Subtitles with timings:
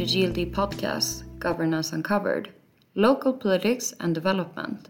[0.00, 2.48] the GLD podcast, Governance Uncovered
[2.94, 4.88] Local Politics and Development,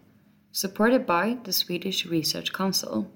[0.53, 3.11] supported by the Swedish Research Council.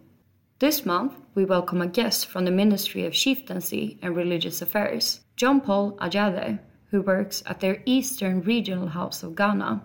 [0.60, 5.62] This month, we welcome a guest from the Ministry of Chieftaincy and Religious Affairs, John
[5.62, 6.60] Paul Adjadeh,
[6.92, 9.82] who works at their Eastern Regional House of Ghana.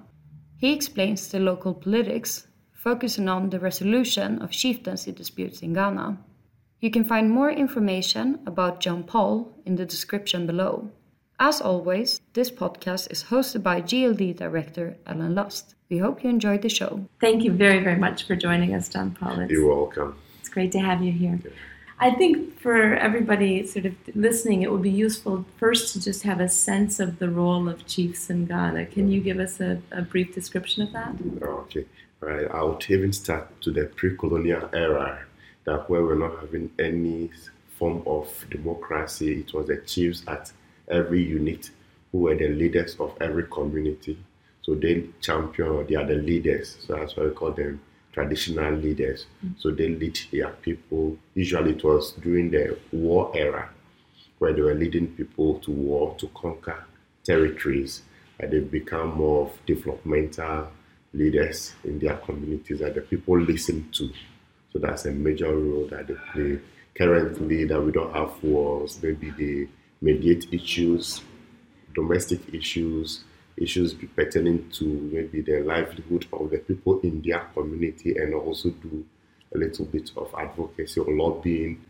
[0.56, 6.18] He explains the local politics, focusing on the resolution of chieftaincy disputes in Ghana.
[6.80, 10.90] You can find more information about John Paul in the description below.
[11.42, 15.74] As always, this podcast is hosted by GLD Director Ellen Lust.
[15.88, 17.06] We hope you enjoyed the show.
[17.18, 19.40] Thank you very, very much for joining us, John Paul.
[19.40, 20.18] It's, You're welcome.
[20.40, 21.40] It's great to have you here.
[21.42, 21.50] Yeah.
[21.98, 26.40] I think for everybody sort of listening, it would be useful first to just have
[26.40, 28.84] a sense of the role of chiefs in Ghana.
[28.86, 31.14] Can you give us a, a brief description of that?
[31.40, 31.86] Okay,
[32.20, 32.50] right.
[32.50, 35.24] I would even start to the pre-colonial era,
[35.64, 37.30] that where we're not having any
[37.78, 39.40] form of democracy.
[39.40, 40.52] It was the chiefs at
[40.90, 41.70] every unit
[42.12, 44.18] who were the leaders of every community.
[44.62, 46.76] So they champion or they are the leaders.
[46.86, 47.80] So that's why we call them
[48.12, 49.26] traditional leaders.
[49.44, 49.54] Mm-hmm.
[49.58, 51.16] So they lead their people.
[51.34, 53.70] Usually it was during the war era
[54.38, 56.84] where they were leading people to war to conquer
[57.24, 58.02] territories.
[58.38, 60.68] And they become more of developmental
[61.12, 64.10] leaders in their communities that the people listen to.
[64.72, 66.60] So that's a major role that they play.
[66.96, 69.68] Currently, that we don't have wars, maybe they
[70.00, 71.22] mediate issues,
[71.94, 73.24] domestic issues,
[73.56, 79.04] issues pertaining to maybe the livelihood of the people in their community and also do
[79.54, 81.84] a little bit of advocacy or lobbying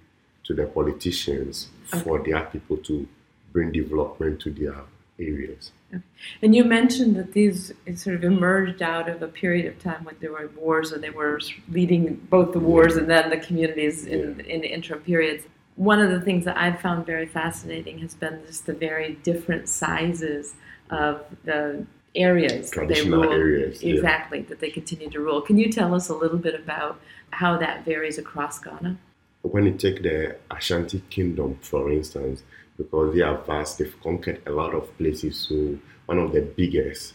[0.44, 2.02] to the politicians okay.
[2.02, 3.06] for their people to
[3.52, 4.76] bring development to their
[5.18, 5.72] areas.
[5.92, 6.02] Okay.
[6.42, 10.16] And you mentioned that these sort of emerged out of a period of time when
[10.20, 14.36] there were wars and they were leading both the wars and then the communities in,
[14.38, 14.54] yeah.
[14.54, 15.44] in the interim periods.
[15.80, 19.66] One of the things that I've found very fascinating has been just the very different
[19.66, 20.54] sizes
[20.90, 24.44] of the areas traditional they rule, areas exactly yeah.
[24.50, 25.40] that they continue to rule.
[25.40, 27.00] Can you tell us a little bit about
[27.30, 28.98] how that varies across Ghana?
[29.40, 32.42] When you take the Ashanti Kingdom, for instance,
[32.76, 35.38] because they are vast, they've conquered a lot of places.
[35.48, 37.14] So one of the biggest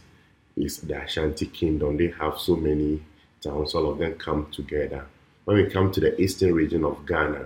[0.57, 1.97] is the Ashanti Kingdom.
[1.97, 3.03] They have so many
[3.41, 5.05] towns, all of them come together.
[5.43, 7.45] When we come to the eastern region of Ghana,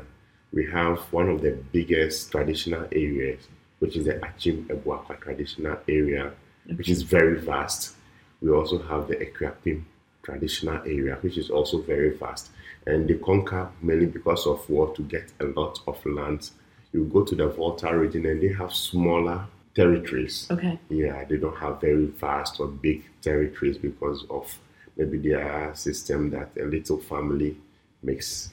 [0.51, 3.47] we have one of the biggest traditional areas
[3.79, 6.31] which is the Achim Abuakwa traditional area,
[6.75, 7.95] which is very vast.
[8.41, 9.83] We also have the Akuapem
[10.23, 12.51] traditional area, which is also very vast.
[12.85, 16.49] And they conquer mainly because of war to get a lot of land.
[16.93, 19.45] You go to the Volta region and they have smaller
[19.75, 20.47] territories.
[20.51, 20.79] Okay.
[20.89, 24.57] Yeah, they don't have very vast or big territories because of
[24.97, 27.57] maybe their system that a little family
[28.03, 28.51] makes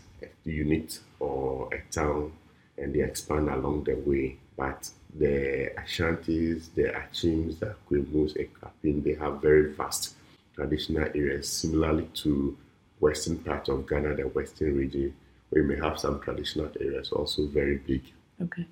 [0.53, 2.33] unit or a town
[2.79, 4.37] and they expand along the way.
[4.57, 10.15] But the Ashantis, the Achims, the Akwemus, Akuapem, they have very vast
[10.55, 12.57] traditional areas, similarly to
[13.01, 15.15] western part of Ghana, the western region,
[15.51, 18.03] where you may have some traditional areas also very big.
[18.43, 18.67] Okay.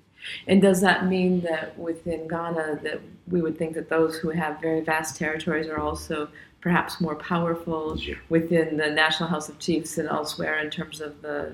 [0.47, 4.59] And does that mean that within Ghana that we would think that those who have
[4.59, 6.29] very vast territories are also
[6.61, 8.15] perhaps more powerful yeah.
[8.29, 11.53] within the National House of Chiefs and elsewhere in terms of the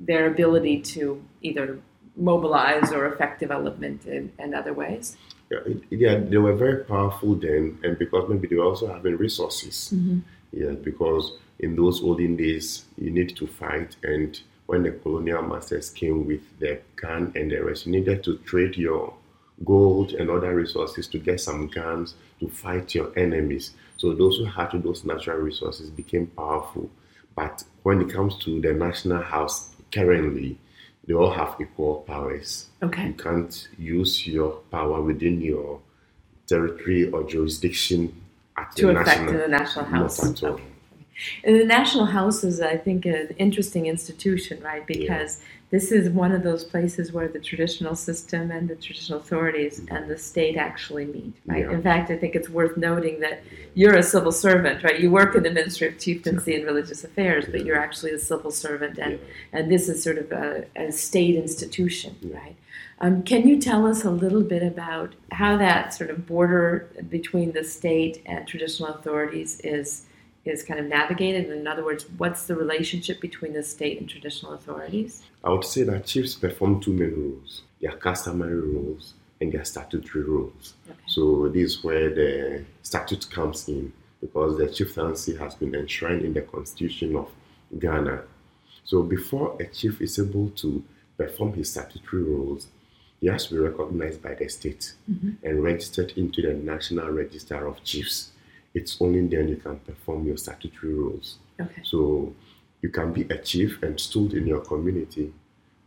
[0.00, 1.78] their ability to either
[2.16, 5.16] mobilize or affect development in, in other ways?
[5.50, 5.60] Yeah,
[5.90, 9.92] yeah, they were very powerful then, and because maybe they were also having resources.
[9.94, 10.18] Mm-hmm.
[10.52, 15.88] Yeah, because in those olden days, you need to fight, and when the colonial masters
[15.88, 19.14] came with their gun and the rest, you needed to trade your
[19.64, 23.72] gold and other resources to get some guns to fight your enemies.
[23.96, 26.90] So those who had those natural resources became powerful.
[27.34, 30.58] But when it comes to the national house currently,
[31.06, 32.66] they all have equal powers.
[32.82, 33.06] Okay.
[33.06, 35.80] You can't use your power within your
[36.46, 38.14] territory or jurisdiction
[38.58, 40.22] at to the affect national, the national house.
[40.22, 40.50] Not at all.
[40.56, 40.64] Okay.
[41.44, 44.86] And the National House is, I think, an interesting institution, right?
[44.86, 45.46] Because yeah.
[45.70, 49.94] this is one of those places where the traditional system and the traditional authorities mm-hmm.
[49.94, 51.64] and the state actually meet, right?
[51.64, 51.72] Yeah.
[51.72, 53.42] In fact, I think it's worth noting that
[53.74, 55.00] you're a civil servant, right?
[55.00, 58.50] You work in the Ministry of Chieftaincy and Religious Affairs, but you're actually a civil
[58.50, 59.18] servant, and,
[59.52, 62.56] and this is sort of a, a state institution, right?
[63.00, 67.52] Um, can you tell us a little bit about how that sort of border between
[67.52, 70.04] the state and traditional authorities is?
[70.48, 71.50] Is kind of navigated?
[71.50, 75.22] In other words, what's the relationship between the state and traditional authorities?
[75.44, 80.24] I would say that chiefs perform two main roles their customary roles and their statutory
[80.24, 80.74] roles.
[80.90, 80.98] Okay.
[81.06, 86.32] So, this is where the statute comes in because the chieftaincy has been enshrined in
[86.32, 87.28] the constitution of
[87.78, 88.22] Ghana.
[88.84, 90.82] So, before a chief is able to
[91.16, 92.68] perform his statutory roles,
[93.20, 95.32] he has to be recognized by the state mm-hmm.
[95.42, 98.30] and registered into the National Register of Chiefs.
[98.74, 101.38] It's only then you can perform your statutory roles.
[101.60, 101.82] Okay.
[101.84, 102.34] So
[102.82, 105.32] you can be a chief and stood in your community,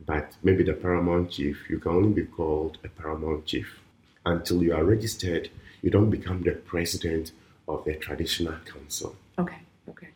[0.06, 3.80] but maybe the paramount chief, you can only be called a paramount chief.
[4.26, 5.50] Until you are registered,
[5.82, 7.32] you don't become the president
[7.68, 9.16] of the traditional council.
[9.40, 9.60] Okay.
[9.90, 10.10] Okay.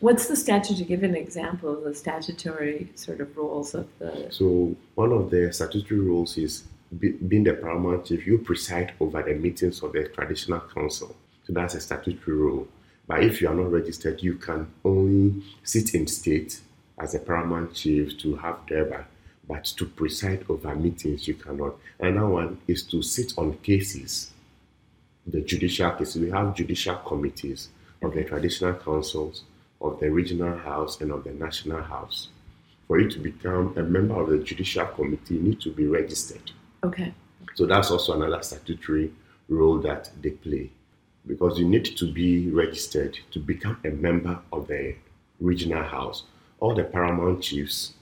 [0.00, 0.76] What's the statute?
[0.78, 4.26] To give an example of the statutory sort of roles of the.
[4.30, 6.64] So one of the statutory rules is
[6.98, 11.14] be, being the paramount chief, you preside over the meetings of the traditional council.
[11.52, 12.66] That's a statutory rule.
[13.06, 16.60] But if you are not registered, you can only sit in state
[16.98, 19.04] as a paramount chief to have durbar,
[19.46, 21.74] but to preside over meetings, you cannot.
[22.00, 24.32] Another one is to sit on cases,
[25.26, 26.22] the judicial cases.
[26.22, 27.68] We have judicial committees
[28.00, 29.42] of the traditional councils,
[29.80, 32.28] of the regional house, and of the national house.
[32.86, 36.50] For you to become a member of the judicial committee, you need to be registered.
[36.82, 37.12] Okay.
[37.54, 39.12] So that's also another statutory
[39.48, 40.70] role that they play
[41.26, 44.94] because you need to be registered to become a member of the
[45.40, 46.24] regional house.
[46.60, 47.94] All the paramount chiefs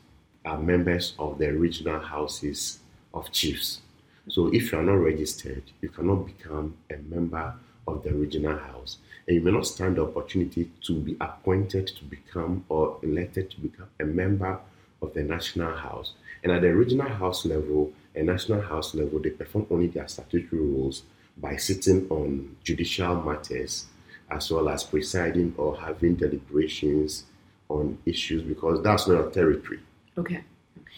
[0.44, 2.78] are members of the regional houses
[3.12, 3.80] of chiefs.
[4.28, 7.54] So if you are not registered, you cannot become a member
[7.86, 8.98] of the regional house.
[9.26, 13.60] And you may not stand the opportunity to be appointed to become or elected to
[13.60, 14.58] become a member
[15.02, 16.12] of the national house.
[16.42, 20.60] And at the regional house level and national house level, they perform only their statutory
[20.60, 21.02] roles
[21.36, 23.86] by sitting on judicial matters
[24.30, 27.24] as well as presiding or having deliberations
[27.68, 29.80] on issues because that's not a territory.
[30.16, 30.44] Okay.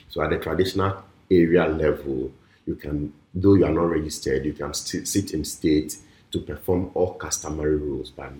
[0.09, 2.33] So at the traditional area level,
[2.67, 5.97] you can, though you are not registered, you can still sit in state
[6.33, 8.33] to perform all customary rules, but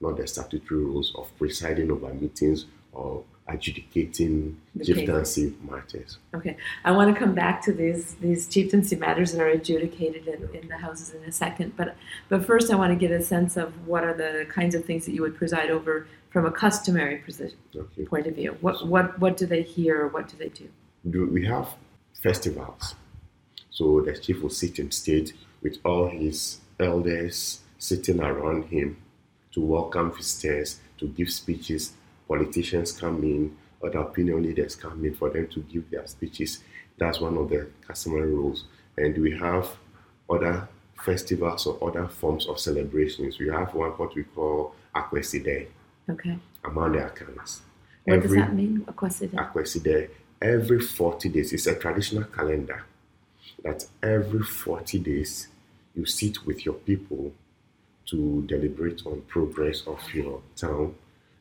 [0.00, 6.18] not the statutory rules of presiding over meetings or adjudicating The chieftaincy matters.
[6.34, 10.40] Okay, I want to come back to these these chieftaincy matters that are adjudicated in,
[10.54, 11.96] in the houses in a second, but
[12.28, 15.04] but first I want to get a sense of what are the kinds of things
[15.06, 18.04] that you would preside over from a customary position, Okay.
[18.04, 18.56] point of view.
[18.60, 20.08] What what what do they hear?
[20.08, 20.68] What do they do?
[21.08, 21.68] do we have
[22.22, 22.94] festivals.
[23.70, 28.96] So the chief will sit in state with all his elders sitting around him
[29.52, 31.92] to welcome visitors, to give speeches.
[32.28, 36.62] Politicians come in, other opinion leaders come in for them to give their speeches.
[36.98, 38.64] That's one of the customary rules.
[38.96, 39.68] And we have
[40.28, 40.68] other
[41.04, 43.38] festivals or other forms of celebrations.
[43.38, 45.66] We have one what we call Akwasidae
[46.08, 47.60] Okay, among the Akans.
[48.04, 48.80] what does that mean?
[48.86, 49.34] Akwasidae.
[49.34, 50.08] Akwasidae,
[50.40, 52.84] every 40 days, it's a traditional calendar
[53.64, 55.48] that every 40 days
[55.94, 57.32] you sit with your people
[58.06, 60.94] to deliberate on progress of your town.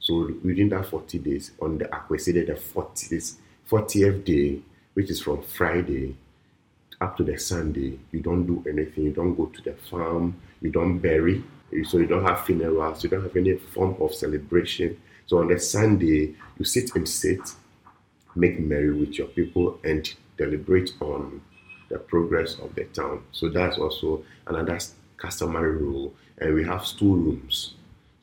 [0.06, 3.38] So within that 40 days, on the Akwasidae, the 40th,
[3.68, 4.60] 40th day,
[4.94, 6.16] which is from Friday
[7.02, 9.06] up to the Sunday, you don't do anything.
[9.06, 10.40] You don't go to the farm.
[10.62, 11.44] You don't bury.
[11.86, 13.04] So you don't have funerals.
[13.04, 15.02] You don't have any form of celebration.
[15.26, 17.42] So on the Sunday, you sit and sit,
[18.36, 20.08] make merry with your people, and
[20.38, 21.42] deliberate on
[21.90, 23.24] the progress of the town.
[23.32, 24.78] So that's also another
[25.18, 26.14] customary rule.
[26.38, 27.74] And we have stool-rooms.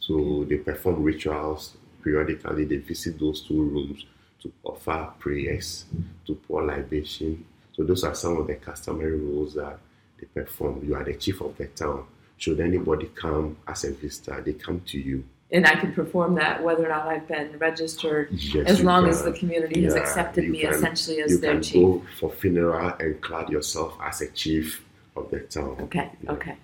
[0.06, 2.64] So they perform rituals periodically.
[2.64, 4.04] They visit those two rooms
[4.42, 5.84] to offer prayers,
[6.26, 7.44] to pour libation.
[7.72, 9.78] So those are some of the customary rules that
[10.18, 10.84] they perform.
[10.84, 12.04] You are the chief of the town.
[12.36, 15.22] Should anybody come as a visitor, they come to you.
[15.52, 19.22] And I can perform that whether or not I've been registered, Yes, as long as
[19.22, 21.74] the community has accepted me can- essentially as their chief.
[21.76, 24.82] you can go for funeral and clad yourself as a chief
[25.14, 25.76] of the town.
[25.82, 26.32] Okay, Yeah.
[26.32, 26.56] okay.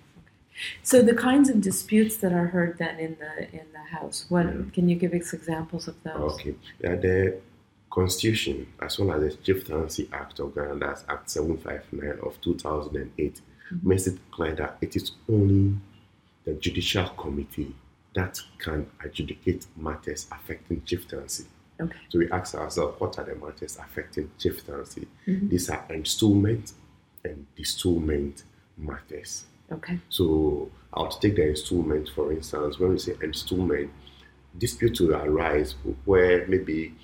[0.83, 4.45] So the kinds of disputes that are heard then in the in the house, what
[4.45, 4.63] Yeah.
[4.73, 6.33] can you give us examples of those?
[6.33, 6.55] Okay.
[6.83, 7.39] Yeah, the
[7.89, 13.41] Constitution, as well as the Chieftaincy Act of Ghana, that's Act 759 of 2008,
[13.83, 15.75] makes it clear that it is only
[16.45, 17.75] the Judicial Committee
[18.13, 21.45] that can adjudicate matters affecting chieftaincy.
[21.81, 21.97] Okay.
[22.09, 25.07] So we ask ourselves, what are the matters affecting chieftaincy?
[25.27, 25.49] Mhm.
[25.49, 26.73] These are enstoolment
[27.23, 28.43] and destoolment
[28.77, 29.45] matters.
[29.71, 29.99] Okay.
[30.09, 32.79] So I'll take the enstoolment for instance.
[32.79, 33.91] When we say enstoolment,
[34.57, 36.95] dispute will arise where maybe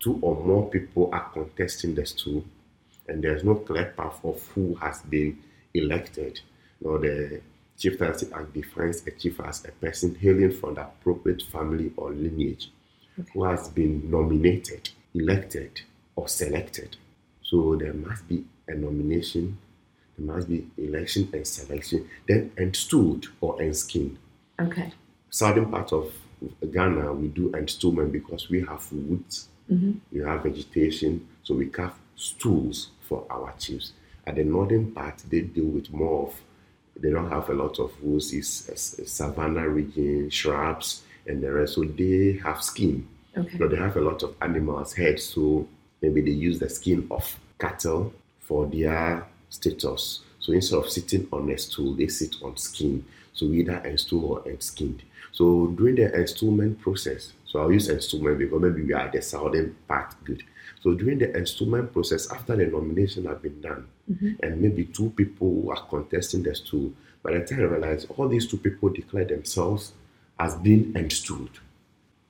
[0.00, 2.44] two or more people are contesting the stool,
[3.06, 5.38] and there's no clear path of who has been
[5.74, 6.40] elected.
[6.80, 7.40] Now the
[7.78, 12.70] Chieftaincy Act defines a chief as a person hailing from the appropriate family or lineage
[13.32, 15.80] who has been nominated, elected,
[16.16, 16.96] or selected.
[17.42, 19.58] So there must be a nomination,
[20.18, 24.18] there must be election and selection, then enstooled or enskinned.
[24.60, 24.92] Okay.
[25.30, 26.12] Southern part of
[26.72, 29.98] Ghana, we do enstoolment because we have woods, Mhm.
[30.12, 33.92] we have vegetation, so we carve stools for our chiefs.
[34.26, 36.40] At the northern part, they deal with more of,
[37.00, 41.74] they don't have a lot of woods, it's, it's savanna region, shrubs, and the rest.
[41.74, 43.06] So they have skin.
[43.36, 43.58] Okay.
[43.58, 45.68] So they have a lot of animals' heads, so
[46.02, 50.20] maybe they use the skin of cattle for their status.
[50.40, 53.04] So instead of sitting on a stool, they sit on skin.
[53.32, 55.02] So either enstool or enskinned.
[55.32, 59.76] So during the enstoolment process, so I'll use enstoolment because maybe we are the southern
[59.86, 60.42] part good.
[60.82, 64.32] So during the enstoolment process, after the nomination have been done, mm-hmm.
[64.42, 68.28] and maybe two people who are contesting the stool, by the time I realize all
[68.28, 69.92] these two people declare themselves
[70.38, 71.60] as being enstooled,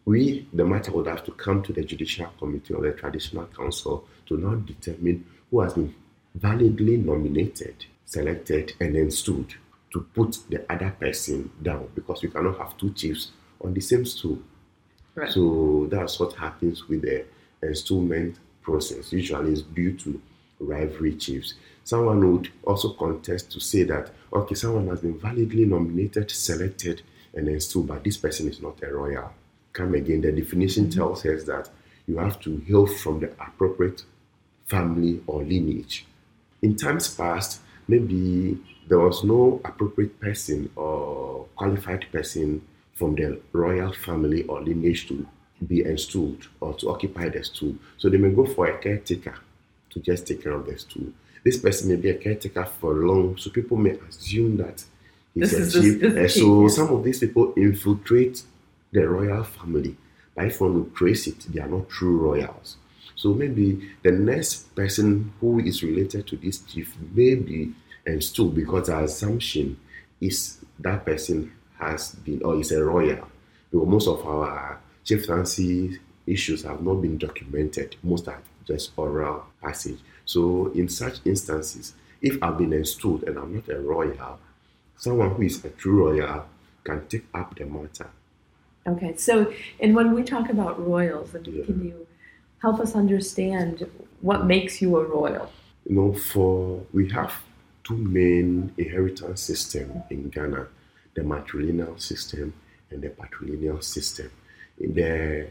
[0.05, 4.07] we, the matter would have to come to the Judicial Committee or the Traditional Council
[4.27, 5.95] to now determine who has been
[6.39, 9.55] validly nominated, selected, and then stood
[9.93, 13.31] to put the other person down because we cannot have two chiefs
[13.61, 14.39] on the same stool.
[15.15, 15.31] Right.
[15.33, 17.25] So that's what happens with the
[17.63, 19.13] enstoolment process.
[19.13, 20.21] Usually it's due to
[20.61, 21.55] rivalry chiefs.
[21.85, 27.03] Someone would also contest to say that, okay, someone has been validly nominated, selected,
[27.35, 29.33] and installed, but this person is not a royal.
[29.73, 30.99] Come again, the definition mm-hmm.
[30.99, 31.71] tells us that
[32.07, 34.05] you have to hail from the appropriate
[34.67, 36.07] family or lineage.
[36.63, 42.63] In times past, maybe there was no appropriate person or qualified person
[42.95, 45.27] from the royal family or lineage to
[45.67, 47.77] be installed or to occupy the stool.
[47.97, 49.35] So they may go for a caretaker
[49.91, 51.13] to just take care of the stool.
[51.45, 54.85] This person may be a caretaker for long, so people may assume that
[55.35, 56.01] he's This a chief.
[56.01, 58.43] this is the And chief, so some of these people infiltrate
[58.93, 59.97] the royal family.
[60.35, 62.77] But if one would trace it, they are not true royals.
[63.19, 67.73] So maybe the next person who is related to this chief may be
[68.07, 69.77] installed because the assumption
[70.21, 73.27] is that person has been or is a royal.
[73.73, 75.99] Because most of our chief chieftaincy
[76.29, 77.97] issues have not been documented.
[78.05, 79.99] Most are just oral passage.
[80.25, 84.39] So in such instances, if I've been installed and I'm not a royal,
[84.97, 86.47] someone who is a true royal
[86.85, 88.11] can take up the matter.
[88.87, 91.65] Okay, so and when we talk about royals, I mean, Yeah.
[91.65, 92.08] can you
[92.61, 93.89] help us understand
[94.21, 95.51] what makes you a royal?
[95.87, 97.33] You know, for we have
[97.85, 100.67] two main inheritance system in Ghana,
[101.15, 102.53] the matrilineal system
[102.91, 104.31] and the patrilineal system.
[104.79, 105.49] In the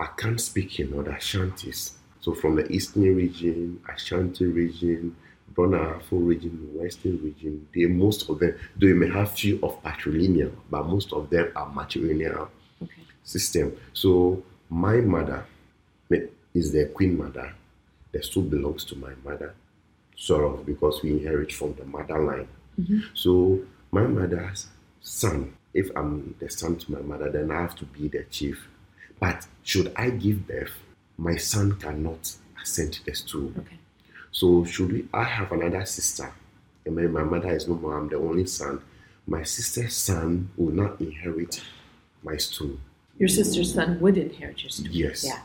[0.00, 5.16] Akan speaking or the Ashantis, so from the eastern region, Ashanti region,
[5.54, 10.86] Brong-Ahafo region, Western region, they most of them, they may have few of patrilineal, but
[10.86, 12.48] most of them are matrilineal
[12.82, 13.02] Okay.
[13.24, 13.76] system.
[13.92, 15.44] So my mother
[16.54, 17.52] is the queen mother.
[18.12, 19.54] The stool belongs to my mother,
[20.16, 22.48] sort of, because we inherit from the mother line.
[22.80, 23.00] Mm-hmm.
[23.14, 23.60] So
[23.92, 24.66] my mother's
[25.00, 28.66] son, if I'm the son to my mother, then I have to be the chief.
[29.20, 30.72] But should I give birth,
[31.16, 33.52] my son cannot ascend the stool.
[33.58, 33.78] Okay.
[34.32, 35.08] So should we?
[35.12, 36.32] I have another sister,
[36.86, 37.96] and my, my mother is no more.
[37.96, 38.80] I'm the only son.
[39.26, 41.62] My sister's son will not inherit
[42.22, 42.78] my stool.
[43.18, 44.90] Your sister's son would inherit your stool.
[44.90, 45.24] Yes.
[45.24, 45.40] Yeah.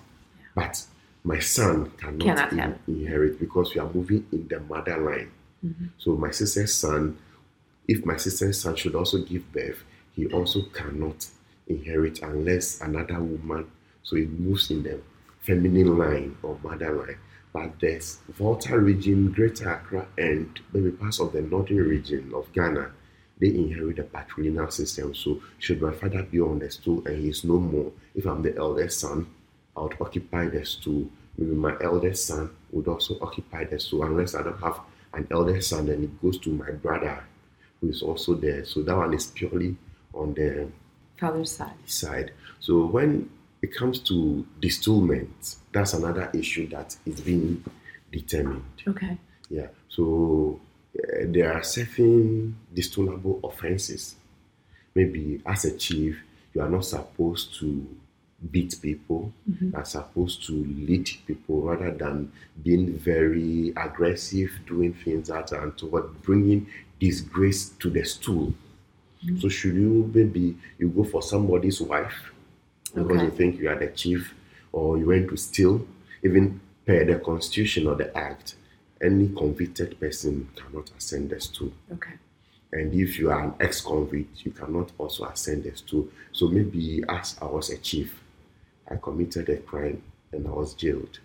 [0.55, 0.83] But
[1.25, 5.32] my son cannot, Cannot in- inherit because we are moving in the mother line.
[5.65, 5.88] Mm-hmm.
[5.98, 7.17] So my sister's son,
[7.88, 9.84] if my sister's son should also give birth,
[10.15, 11.27] he also cannot
[11.67, 13.65] inherit unless another woman.
[14.03, 15.01] So it moves in the
[15.41, 17.17] feminine line or mother line.
[17.51, 22.91] But there's Volta region, Greater Accra, and maybe parts of the northern region of Ghana.
[23.39, 25.15] They inherit the patrilineal system.
[25.15, 28.55] So should my father be on the stool and he's no more, if I'm the
[28.55, 29.25] eldest son,
[29.75, 31.10] I would occupy the stool.
[31.38, 34.79] Maybe my eldest son would also occupy the stool, unless I don't have
[35.13, 37.24] an eldest son, then it goes to my brother,
[37.82, 38.65] who is also there.
[38.65, 39.75] So that one is purely
[40.13, 40.67] on the
[41.17, 41.74] Father's side.
[41.86, 42.32] side.
[42.60, 43.29] So when
[43.62, 47.63] it comes to destoolment, that's another issue that is being
[48.12, 48.63] determined.
[48.88, 49.17] Okay.
[49.50, 49.67] Yeah.
[49.89, 50.60] So
[50.98, 54.15] uh, there are certain destoolable offenses.
[54.94, 56.22] Maybe as a chief,
[56.53, 57.88] you are not supposed to
[58.51, 59.32] beat people.
[59.50, 59.70] Mm-hmm.
[59.70, 62.32] You are supposed to lead people rather than
[62.63, 66.68] being very aggressive, doing things that are toward bringing
[67.00, 68.54] disgrace to the stool.
[69.25, 69.39] Mm-hmm.
[69.39, 72.32] So should you maybe you go for somebody's wife
[72.94, 73.25] because Okay.
[73.25, 74.34] you think you are the chief,
[74.72, 75.86] or you went to steal,
[76.24, 78.56] even per the constitution or the act,
[79.01, 81.72] any convicted person cannot ascend the stool.
[81.92, 82.13] Okay.
[82.72, 86.08] And if you are an ex-convict, you cannot also ascend the stool.
[86.32, 88.22] So maybe as I was a chief,
[88.89, 90.01] I committed a crime
[90.32, 91.20] and I was jailed.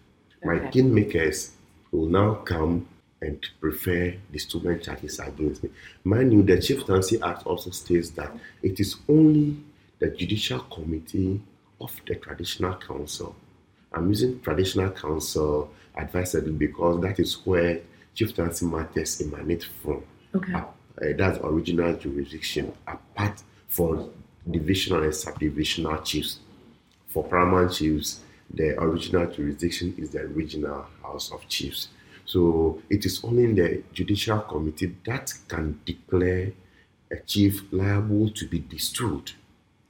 [0.44, 0.80] My Okay.
[0.80, 1.50] kingmakers
[1.92, 2.86] will now come
[3.20, 5.70] and prefer disturбance charges against me.
[6.04, 9.56] Mind you, the Chieftaincy Act also states that it is only
[9.98, 11.40] the Judicial Committee
[11.80, 13.34] of the Traditional Council.
[13.92, 17.80] I'm using Traditional Council advisedly because that is where
[18.14, 20.02] chieftaincy matters emanate from.
[20.34, 20.54] Okay.
[20.54, 20.64] Uh,
[21.16, 24.10] that's original jurisdiction, apart from
[24.50, 26.38] divisional and subdivisional chiefs.
[27.10, 28.20] For paramount chiefs,
[28.52, 31.88] the original jurisdiction is the regional House of Chiefs.
[32.24, 36.52] So it is only in the Judicial Committee that can declare
[37.10, 39.32] a chief liable to be destooled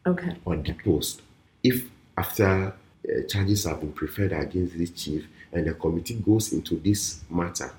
[0.07, 0.37] Okay.
[0.47, 1.21] or deposed.
[1.63, 2.73] If after
[3.07, 7.71] uh, charges have been preferred against this chief and the committee goes into this matter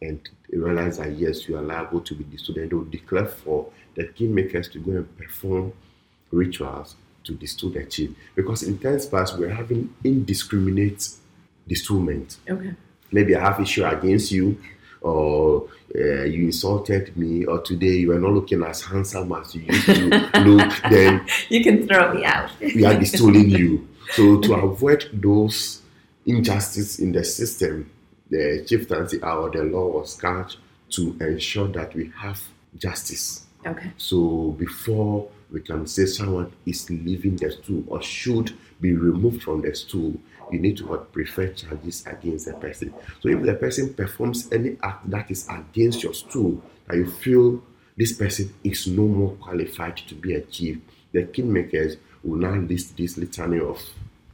[0.00, 0.20] and
[0.50, 2.24] realize that yes, you are liable to be
[2.54, 5.72] then they will declare for the kingmakers to go and perform
[6.30, 7.32] rituals to
[7.70, 8.10] the chief.
[8.34, 11.08] Because in times past, we're having indiscriminate
[11.66, 12.74] destoolment Okay.
[13.10, 14.58] maybe I have issue against you,
[15.00, 19.62] or uh, you insulted me, or today you are not looking as handsome as you
[19.62, 22.50] used to look, then You can throw me out.
[22.60, 23.88] we are destooling you.
[24.12, 25.80] So to avoid those
[26.26, 27.90] injustice in the system,
[28.30, 30.56] the chieftaincy or the law was charged
[30.90, 32.40] to ensure that we have
[32.76, 33.44] justice.
[33.66, 33.92] Okay.
[33.96, 39.62] So before we can say someone is leaving the stool or should be removed from
[39.62, 40.14] the stool,
[40.50, 42.92] you need to what, prefer charges against the person.
[43.20, 47.62] So if the person performs any act that is against your stool, that you feel
[47.96, 50.78] this person is no more qualified to be a chief,
[51.12, 53.80] the kingmakers will now list this litany of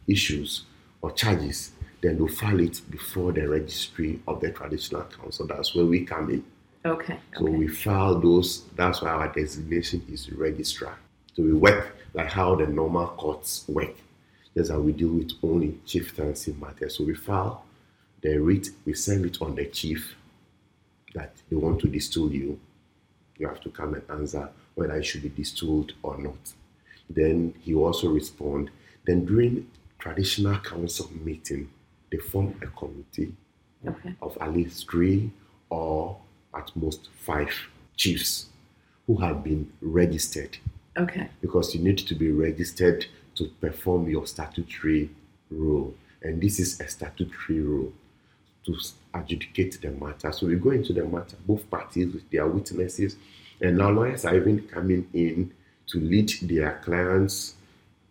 [0.07, 0.65] issues
[1.03, 1.73] or charges.
[2.01, 5.47] Then they'll file it before the registry of the traditional council.
[5.47, 6.45] That's where we come in.
[6.85, 7.19] Okay.
[7.37, 7.57] So okay.
[7.57, 8.63] we file those.
[8.77, 10.97] That's why our designation is registrar.
[11.35, 13.95] So we work like how the normal courts work.
[14.55, 16.97] That's how we deal with only chieftaincy matters.
[16.97, 17.65] So we file
[18.23, 20.15] the writ, we send it on the chief
[21.15, 22.59] that they want to destool you.
[23.39, 26.53] You have to come and answer whether it should be destooled or not.
[27.09, 28.71] Then he also respond.
[29.07, 29.69] Then during
[29.99, 31.71] traditional council meeting,
[32.11, 33.35] they form a committee
[33.87, 34.15] okay.
[34.21, 35.31] of at least three
[35.71, 36.19] or
[36.55, 37.53] at most five
[37.97, 38.47] chiefs
[39.07, 40.57] who have been registered
[40.97, 41.29] Okay.
[41.41, 45.11] because you need to be registered to perform your statutory
[45.51, 45.95] role.
[46.23, 47.93] And this is a statutory role
[48.67, 48.77] to
[49.15, 50.33] adjudicate the matter.
[50.33, 53.17] So we go into the matter, both parties with their witnesses,
[53.61, 55.53] and now lawyers are even coming in
[55.89, 57.55] to lead their clients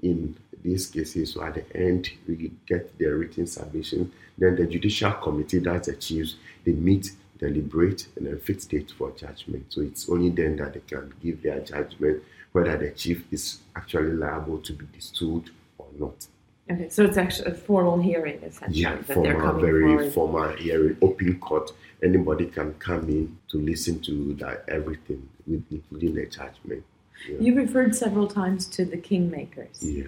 [0.02, 1.34] in these cases.
[1.34, 4.12] So at the end, we get their written submission.
[4.38, 9.12] Then the judicial committee, that's the chiefs, they meet, deliberate, and then fix date for
[9.12, 9.66] judgment.
[9.70, 14.12] So it's only then that they can give their judgment whether the chief is actually
[14.14, 16.28] liable to be destooled or not.
[16.72, 16.90] Okay.
[16.90, 20.14] So it's actually a formal hearing, essentially, Yeah, formal, very forward.
[20.14, 21.72] formal hearing, open court.
[22.04, 26.84] Anybody can come in to listen to that everything, with, including the judgment.
[27.28, 27.38] Yeah.
[27.40, 29.78] You referred several times to the kingmakers.
[29.82, 30.04] yeah.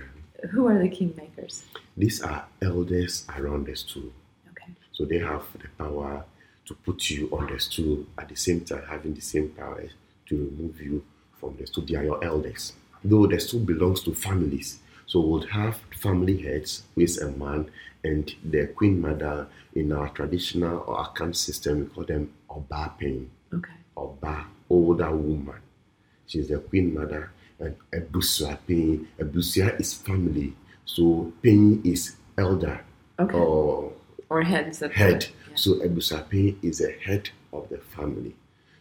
[0.52, 1.64] Who are the kingmakers?
[1.96, 4.12] These are elders around the stool.
[4.52, 4.72] Okay.
[4.92, 6.24] So they have the power
[6.66, 9.84] to put you on the stool at the same time having the same power
[10.28, 11.04] to remove you
[11.40, 11.86] from the stool.
[11.86, 12.74] They are your elders.
[13.04, 14.80] Though the stool belongs to families.
[15.08, 17.70] So we'll have family heads, is a man,
[18.04, 23.30] and the queen mother in our traditional or Akan system, we call them Oba Pain.
[23.54, 23.72] Okay.
[23.98, 25.60] Oba, older woman.
[26.28, 27.32] She's the queen mother.
[27.60, 29.08] And Ebusua Pain.
[29.20, 30.54] Ebusua is family.
[30.86, 32.84] So Pain is elder
[33.20, 33.38] Okay.
[33.38, 33.92] or
[34.30, 35.28] Or heads head.
[35.52, 35.56] Yeah.
[35.56, 38.36] So Ebusape is the head of the family.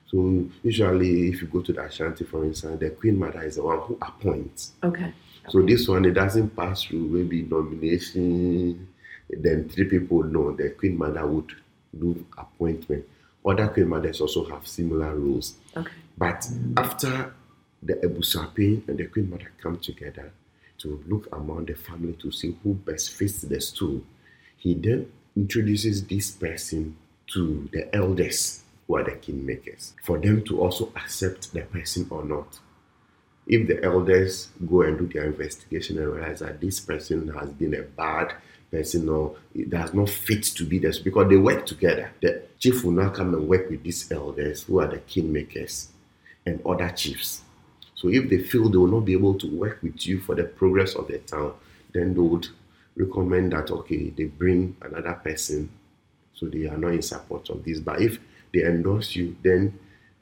[0.07, 3.63] So usually, if you go to the Ashanti, for instance, the queen mother is the
[3.63, 4.73] one who appoints.
[4.83, 5.13] Okay.
[5.49, 8.89] So this one it doesn't pass through maybe nomination.
[9.29, 11.53] Then three people know the queen mother would
[11.97, 13.05] do appointment.
[13.47, 15.55] Other queen mothers also have similar rules.
[15.77, 15.93] Okay.
[16.19, 17.35] But after
[17.83, 20.33] the Ebusape and the Queen Mother come together
[20.79, 24.03] to look among the family to see who best fits the stool,
[24.59, 26.95] he then introduces this person
[27.27, 32.25] to the elders who are the kingmakers for them to also accept the person or
[32.25, 32.59] not.
[33.47, 37.75] If the elders go and do their investigation and realize that this person has been
[37.75, 38.35] a bad
[38.71, 42.85] person or it does not fit to be this because they work together, the chief
[42.85, 45.87] will now come and work with these elders who are the kingmakers
[46.45, 47.41] and other chiefs.
[47.95, 50.45] So if they feel they will not be able to work with you for the
[50.45, 51.55] progress of the town,
[51.93, 52.49] then they would
[52.97, 55.71] recommend that okay, they bring another person
[56.35, 57.81] so they are not in support of this.
[57.81, 58.19] But if
[58.53, 59.79] they endorse you, then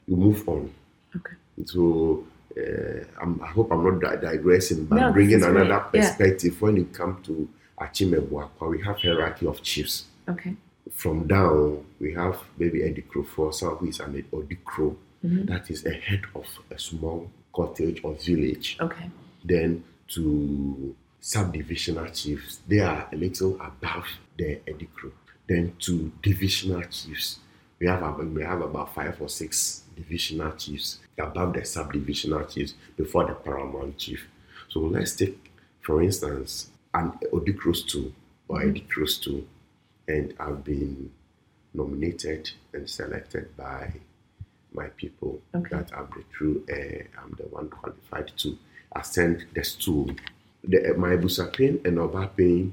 [0.07, 0.73] you move on.
[1.15, 1.35] Okay.
[1.65, 2.25] So
[2.57, 5.55] uh, I'm, I hope I'm not di- digressing, but No, bringing is great.
[5.55, 6.01] another Yeah.
[6.09, 7.47] perspective when it comes to
[7.79, 10.05] Achimebuakwa, we have hierarchy of chiefs.
[10.27, 10.55] Okay.
[10.91, 14.95] From down, we have maybe Edikro Fosa, who is an Odikro.
[15.23, 18.77] That is a head of a small cottage or village.
[18.81, 19.09] Okay.
[19.45, 24.05] Then to subdivisional chiefs, they are a little above
[24.37, 25.11] the Edikro.
[25.47, 27.39] Then to divisional chiefs,
[27.79, 32.73] we have about, we have about five or six divisional chiefs above the sub-divisional chiefs
[32.95, 34.27] before the paramount chief.
[34.69, 35.51] So let's take,
[35.81, 38.13] for instance, an Odikros 2
[38.47, 38.71] or mm-hmm.
[38.71, 39.47] Edikros 2,
[40.07, 41.11] and I've been
[41.73, 43.93] nominated and selected by
[44.73, 45.69] my people Okay.
[45.71, 48.57] that I'm the true heir, I'm the one qualified to
[48.95, 50.11] ascend the stool.
[50.63, 52.71] The, my Busapin and Obapin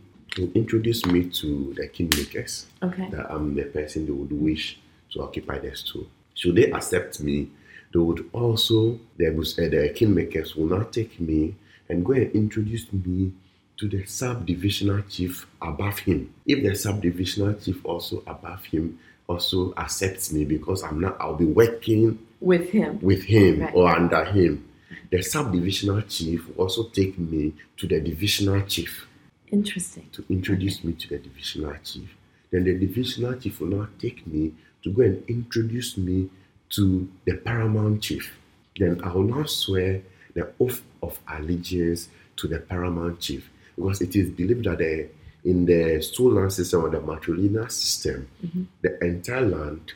[0.54, 3.08] introduced me to the kingmakers Okay.
[3.10, 4.78] that I'm the person they would wish
[5.12, 6.06] to occupy the stool.
[6.34, 7.48] Should they accept me,
[7.92, 11.54] they would also, the, Bus- uh, the kingmakers will now take me
[11.88, 13.32] and go and introduce me
[13.78, 16.32] to the sub-divisional chief above him.
[16.46, 21.44] If the sub-divisional chief also above him also accepts me because I'm not, I'll be
[21.46, 22.98] working With him.
[23.00, 23.74] with him Right.
[23.74, 24.68] or under him.
[25.10, 29.06] The sub-divisional chief will also take me to the divisional chief
[29.50, 30.08] Interesting.
[30.12, 32.14] to introduce me to the divisional chief.
[32.50, 36.28] Then the divisional chief will now take me to go and introduce me
[36.70, 38.38] to the paramount chief.
[38.78, 40.02] Then I will now swear
[40.34, 45.08] the oath of allegiance to the paramount chief because it is believed that the,
[45.44, 48.64] in the stool land system or the matrilineal system, mm-hmm.
[48.82, 49.92] the entire land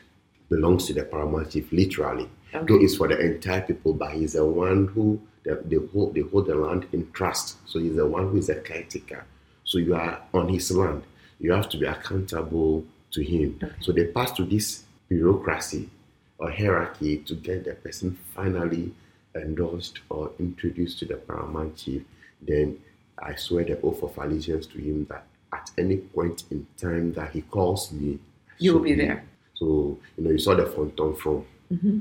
[0.49, 2.29] belongs to the paramount chief, literally.
[2.53, 2.65] Okay.
[2.67, 6.21] Though it's for the entire people, but he's the one who they, they hold they
[6.21, 7.57] hold the land in trust.
[7.65, 9.25] So he's the one who is a caretaker.
[9.63, 11.03] So you are on his land.
[11.39, 13.59] You have to be accountable to him.
[13.79, 15.89] So they pass to this bureaucracy
[16.37, 18.93] or hierarchy to get the person finally
[19.35, 22.03] endorsed or introduced to the paramount chief.
[22.41, 22.79] Then
[23.21, 27.31] I swear the oath of allegiance to him that at any point in time that
[27.31, 28.19] he calls me,
[28.57, 29.23] You will be there.
[29.55, 31.99] So you know, you saw the Fontomfrom mm-hmm.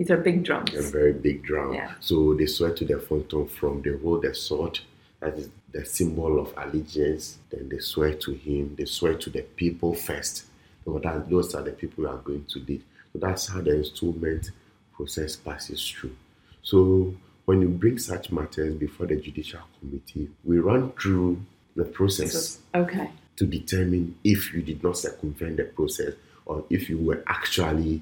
[0.00, 0.72] These are big drums.
[0.72, 1.74] a very big drum.
[1.74, 1.92] Yeah.
[2.00, 4.80] So they swear to the Fontomfrom the hold the sword,
[5.20, 7.36] that is the symbol of allegiance.
[7.50, 10.46] Then they swear to him, they swear to the people first.
[10.86, 12.82] So that, those are the people we are going to lead.
[13.12, 14.52] So that's how the enstoolment
[14.94, 16.16] process passes through.
[16.62, 21.42] So when you bring such matters before the judicial committee, we run through
[21.76, 23.10] the process okay.
[23.36, 26.14] to determine if you did not circumvent the process
[26.46, 28.00] or if you were actually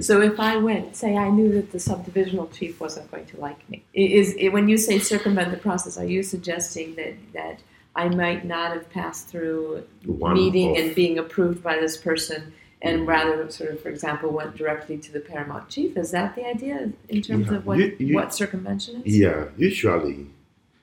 [0.00, 3.68] So if I went, say I knew that the subdivisional chief wasn't going to like
[3.70, 7.60] me, is, when you say circumvent the process, are you suggesting that that
[7.96, 13.06] I might not have passed through One meeting and being approved by this person, and
[13.06, 15.96] rather sort of, for example, went directly to the paramount chief?
[15.96, 17.56] Is that the idea in terms Yeah.
[17.56, 19.16] of what You- you- what circumvention is?
[19.18, 20.26] Yeah, usually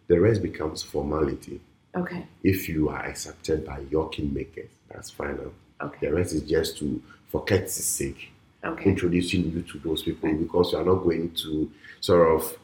[0.07, 1.62] the rest becomes formality.
[1.95, 2.25] Okay.
[2.43, 5.53] If you are accepted by your kingmakers, that's final.
[5.81, 6.07] Okay.
[6.07, 8.31] The rest is just to, for courtesy's sake,
[8.63, 8.89] Okay.
[8.89, 12.57] introducing you to those people because you are not going to sort of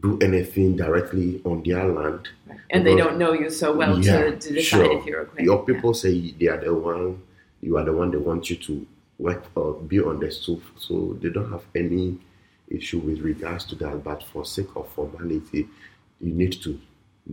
[0.00, 2.28] do anything directly on their land.
[2.70, 4.98] And they don't know you so well Yeah, to, to decide sure.
[4.98, 5.44] if you're okay.
[5.44, 7.20] Your people say they are the one,
[7.60, 8.86] you are the one they want you to
[9.18, 12.18] work or be on the stool, so they don't have any
[12.68, 14.02] issue with regards to that.
[14.02, 15.68] But for sake of formality,
[16.20, 16.80] you need to,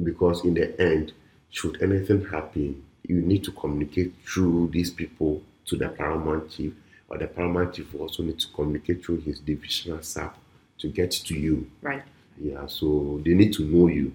[0.04, 1.14] because in the end,
[1.52, 6.74] should anything happen, you need to communicate through these people to the paramount chief,
[7.10, 10.34] or the paramount chief also need to communicate through his divisional sub
[10.80, 11.70] to get to you.
[11.82, 12.04] Right.
[12.40, 14.14] Yeah, so they need to know you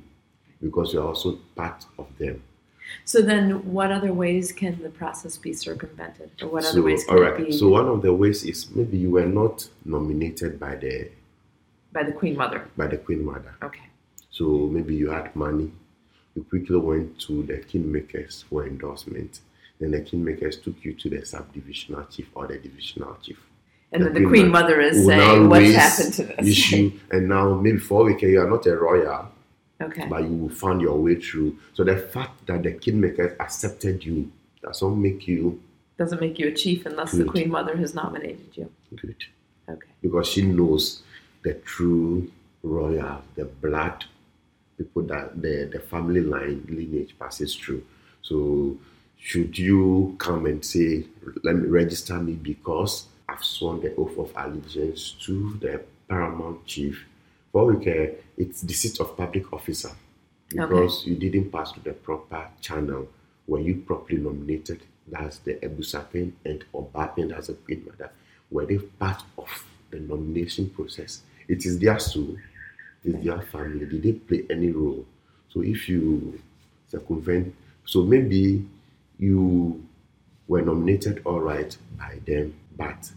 [0.63, 2.43] because you are also part of them.
[3.05, 7.17] So then, what other ways can the process be circumvented, or what other ways can
[7.17, 7.47] all it right.
[7.47, 11.09] be So one of the ways is maybe you were not nominated by the
[11.93, 12.69] by the Queen Mother?
[12.77, 13.55] by the Queen Mother.
[13.63, 13.85] Okay.
[14.31, 15.71] So maybe you had money.
[16.35, 19.41] You quickly went to the kingmakers for endorsement.
[19.83, 23.41] Then the kingmakers took you to the subdivisional chief or the divisional chief.
[23.91, 27.29] And The then the Queen Queen Mother is saying, "What's happened to this?" Issue and
[27.29, 29.23] now maybe for we can you are not a royal,
[29.87, 30.07] okay.
[30.09, 31.51] but you will find your way through.
[31.75, 34.31] So the fact that the kingmakers accepted you
[34.63, 35.61] does not make you
[35.99, 38.67] Doesn't make you a chief unless the Queen Mother has nominated you.
[39.03, 39.21] good.
[39.69, 39.91] Okay.
[40.05, 41.03] because she knows
[41.47, 42.31] the true
[42.63, 43.99] royal, the blood,
[44.79, 47.83] people that the, the family line lineage passes through.
[48.29, 48.77] So
[49.23, 51.07] should you come and say,
[51.45, 57.07] let me register me because I've sworn the oath of allegiance to the paramount chief,
[57.53, 59.93] for we care, it's the seat of public officer
[60.49, 63.09] because you didn't pass through the proper channel.
[63.47, 64.81] Were you properly nominated?
[65.07, 68.11] That's the Ebusapen and Obapen, that's the Queen Mother.
[68.51, 71.23] Were they part of the nomination process?
[71.47, 72.37] It is their soul,
[73.05, 73.87] it is their family.
[73.87, 75.07] Did they play any role?
[75.49, 76.41] So if you
[76.91, 77.55] circumvent,
[77.85, 78.65] so maybe
[79.23, 79.87] you
[80.49, 83.11] were nominated all right by them, but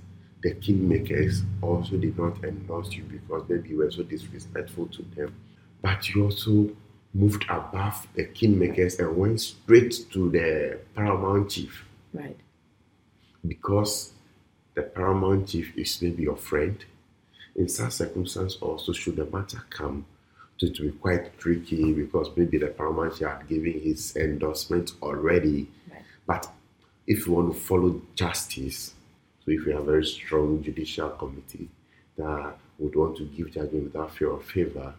[0.43, 5.33] the kingmakers also did not endorse you because maybe you were so disrespectful to them.
[5.81, 6.69] But you also
[7.13, 12.37] moved above the kingmakers and went straight to the paramount chief Right.
[13.47, 14.13] because
[14.75, 16.77] the paramount chief is maybe your friend,
[17.55, 20.05] in such circumstance also should the matter come
[20.57, 25.67] to, to be quite tricky because maybe the paramount chief had given his endorsement already.
[26.27, 26.49] But
[27.07, 28.93] if you want to follow justice,
[29.43, 31.69] so if you have a very strong judicial committee
[32.17, 34.93] that would want to give judgment without fear of favor,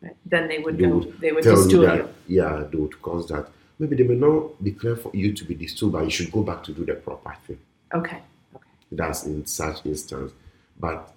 [0.00, 0.14] Right.
[0.24, 1.96] Then they would they would They would tell you do that,
[2.28, 2.40] you.
[2.40, 3.48] yeah, they would cause that.
[3.80, 6.62] Maybe they may not declare for you to be destooled, but you should go back
[6.64, 7.58] to do the proper thing.
[7.92, 8.18] Okay.
[8.54, 8.64] Okay.
[8.92, 10.30] That's in such instance.
[10.78, 11.12] But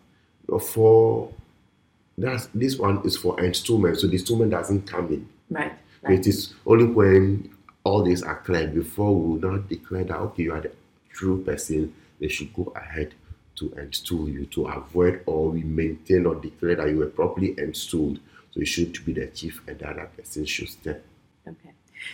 [0.52, 1.32] uh, for
[2.18, 5.30] that's this one is for installment, so the installment doesn't come in.
[5.52, 5.74] Right.
[6.02, 6.18] Right.
[6.18, 7.51] It is only when
[7.84, 10.72] all these are cleared before we will not declare that okay, you are the
[11.12, 11.94] true person.
[12.20, 13.14] They should go ahead
[13.56, 18.20] to install you to avoid or we maintain or declare that you were properly installed.
[18.52, 21.04] So you should be the chief, and the other person should step.
[21.48, 21.72] Okay.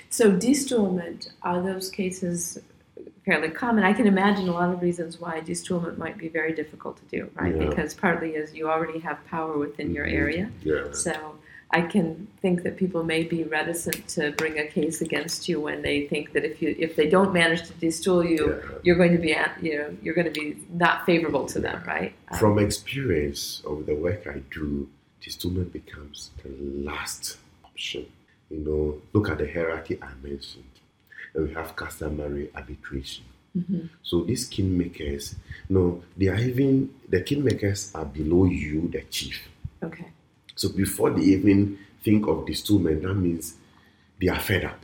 [0.10, 2.60] So destoolment are those cases
[3.26, 3.84] fairly common?
[3.84, 7.30] I can imagine a lot of reasons why destoolment might be very difficult to do,
[7.36, 7.56] right?
[7.56, 7.68] Yeah.
[7.68, 10.14] Because partly is you already have power within your Mhm.
[10.14, 10.52] area.
[10.64, 10.92] Yeah.
[10.92, 11.36] So
[11.72, 15.82] I can think that people may be reticent to bring a case against you when
[15.82, 18.78] they think that if you if they don't manage to destool you, Yeah.
[18.84, 21.84] you're going to be at, you know you're going to be not favorable to them,
[21.86, 22.14] right?
[22.32, 24.88] Um, From experience of the work I do,
[25.26, 26.50] installment becomes the
[26.90, 28.06] last option.
[28.50, 28.82] You know,
[29.14, 30.64] look at the hierarchy I mentioned.
[31.34, 33.26] And we have customary arbitration.
[33.58, 33.90] mhm.
[34.04, 35.36] So these kingmakers,
[35.76, 35.84] no,
[36.20, 39.38] they are even the kingmakers are below you, the chief.
[39.84, 40.08] Okay.
[40.58, 43.56] So before they even think of destoolment, that means
[44.20, 44.84] they are fed up.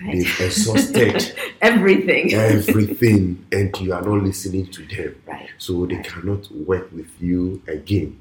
[0.00, 0.16] Right.
[0.18, 2.34] They've exhausted Everything.
[2.34, 5.16] everything, and you are not listening to them.
[5.26, 5.48] right.
[5.58, 6.04] So they Right.
[6.06, 8.18] cannot work with you again.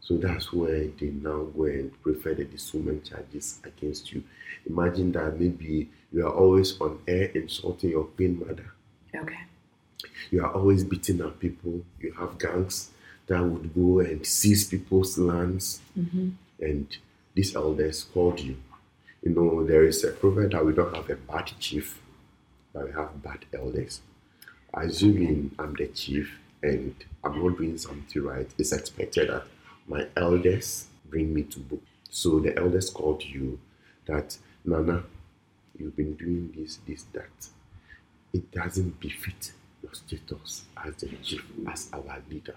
[0.00, 4.22] So that's where they now go and prefer the dissolution charges against you.
[4.68, 8.72] Imagine that maybe you are always on air insulting your queen mother.
[9.14, 9.38] Okay.
[10.30, 11.82] You are always beating up people.
[12.00, 12.90] You have gangs
[13.32, 16.96] that would go and seize people's lands, hmm and
[17.34, 18.56] these elders called you.
[19.22, 22.00] You know, there is a proverb that we don't have a bad chief,
[22.72, 24.00] but we have bad elders.
[24.74, 29.44] Assuming I'm the chief and I'm not doing something right, it's expected that
[29.88, 31.82] my elders bring me to book.
[32.10, 33.58] So the elders called you
[34.06, 35.02] that Nana,
[35.78, 37.48] you've been doing this, this, that.
[38.32, 42.56] It doesn't befit your status as the chief, as our leader.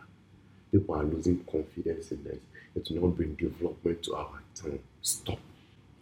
[0.75, 2.37] People are losing confidence in us.
[2.75, 4.79] It will not bring development to our town.
[5.01, 5.39] Stop.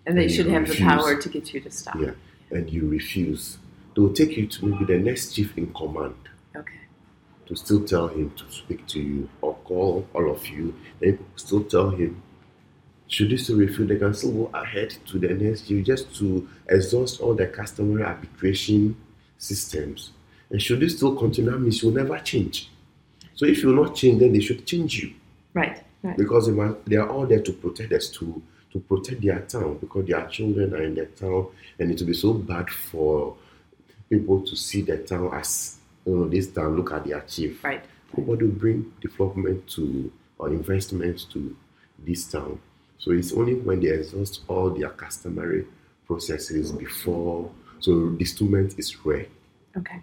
[0.07, 1.95] And they And should have the power to get you to stop.
[1.99, 2.11] Yeah.
[2.49, 3.59] And you refuse.
[3.95, 6.15] They will take you to maybe the next chief in command
[6.55, 6.81] Okay.
[7.45, 10.73] to still tell him to speak to you or call all of you.
[10.99, 12.23] They still tell him,
[13.07, 16.49] should you still refuse, they can still go ahead to the next chief just to
[16.67, 18.95] exhaust all the customary arbitration
[19.37, 20.13] systems.
[20.49, 22.71] And should you still continue, means you'll never change.
[23.35, 25.13] So if you will not change, then they should change you
[25.53, 25.83] Right.
[26.03, 26.17] Right.
[26.17, 28.41] because they, must, they are all there to protect us to
[28.71, 31.45] to protect their town because their children are in the town
[31.77, 33.35] and it will be so bad for
[34.09, 37.83] people to see their town as you know this town look at their chief Right.
[38.17, 41.55] nobody will bring development to or investments to
[41.99, 42.59] this town
[42.97, 45.65] so it's only when they exhaust all their customary
[46.07, 49.27] processes before so destoolment is rare
[49.77, 50.01] Okay.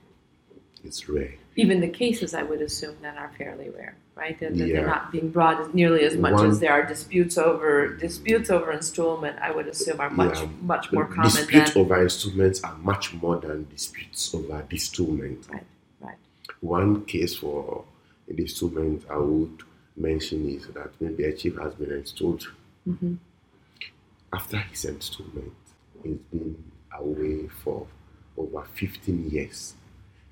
[0.84, 4.38] It's rare Even the cases, I would assume, that are fairly rare, right?
[4.40, 4.76] That, that Yeah.
[4.76, 8.48] they're not being brought as nearly as much One- as there are disputes over disputes
[8.50, 9.36] over installment.
[9.40, 10.48] I would assume are much Yeah.
[10.62, 15.66] much more common disputes over instruments are much more than disputes over destoolment right.
[16.00, 16.16] Right.
[16.60, 17.84] One case for
[18.30, 19.62] a instrument I would
[19.96, 22.48] mention is that maybe a chief has been installed.
[22.88, 23.18] Mhm.
[24.32, 25.52] After his installment,
[26.02, 26.56] he's been
[26.96, 27.86] away for
[28.36, 29.74] over 15 years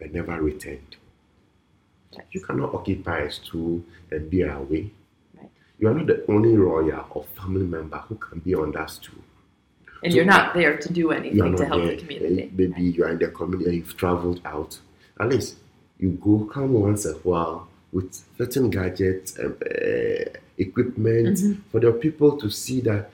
[0.00, 0.96] and never returned.
[2.32, 4.90] You cannot occupy a stool and be away.
[5.37, 5.50] Right.
[5.78, 9.22] You are not the only royal or family member who can be on that stool.
[10.02, 11.96] And So- you're not there to do anything to help there.
[11.96, 12.50] the community.
[12.56, 14.78] Maybe you are in the community and you've traveled out.
[15.20, 15.56] At least
[15.98, 21.58] you go come once a while with certain gadgets and uh, equipment Mhm.
[21.70, 23.11] for the people to see that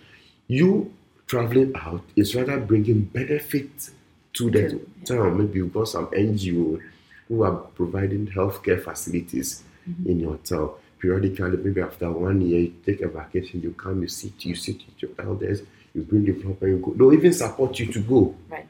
[0.47, 0.93] you
[1.27, 3.91] traveling out is rather bringing benefit
[4.35, 5.39] to the To- town.
[5.39, 6.81] Maybe you've got some NGO
[7.29, 10.09] who are providing healthcare facilities Mm-hmm.
[10.11, 10.71] in your town.
[10.99, 14.77] Periodically, maybe after one year, you take a vacation, you come, you sit, you sit
[14.77, 15.61] with your elders,
[15.95, 16.95] you bring development, you go.
[16.95, 18.35] They'll even support you to go.
[18.51, 18.67] Right.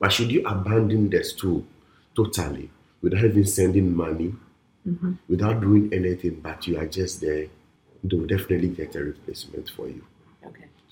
[0.00, 1.66] But should you abandon the stool
[2.16, 2.70] totally
[3.02, 4.34] without even sending money,
[4.88, 5.18] Mhm.
[5.28, 7.48] without doing anything, but you are just there,
[8.02, 10.02] they'll definitely get a replacement for you.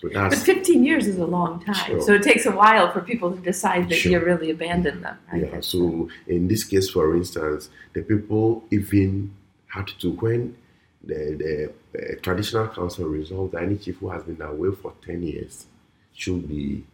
[0.03, 0.15] Okay.
[0.15, 1.75] But 15 years is a long time.
[1.75, 2.01] Sure.
[2.01, 4.13] So it takes a while for people to decide that Sure.
[4.13, 5.17] you really abandoned them.
[5.33, 5.43] Right?
[5.53, 9.35] Yeah, so in this case, for instance, the people even
[9.67, 10.57] had to, when
[11.05, 15.23] the, the uh, traditional council resolved that any chief who has been away for 10
[15.23, 15.67] years
[16.15, 16.85] should be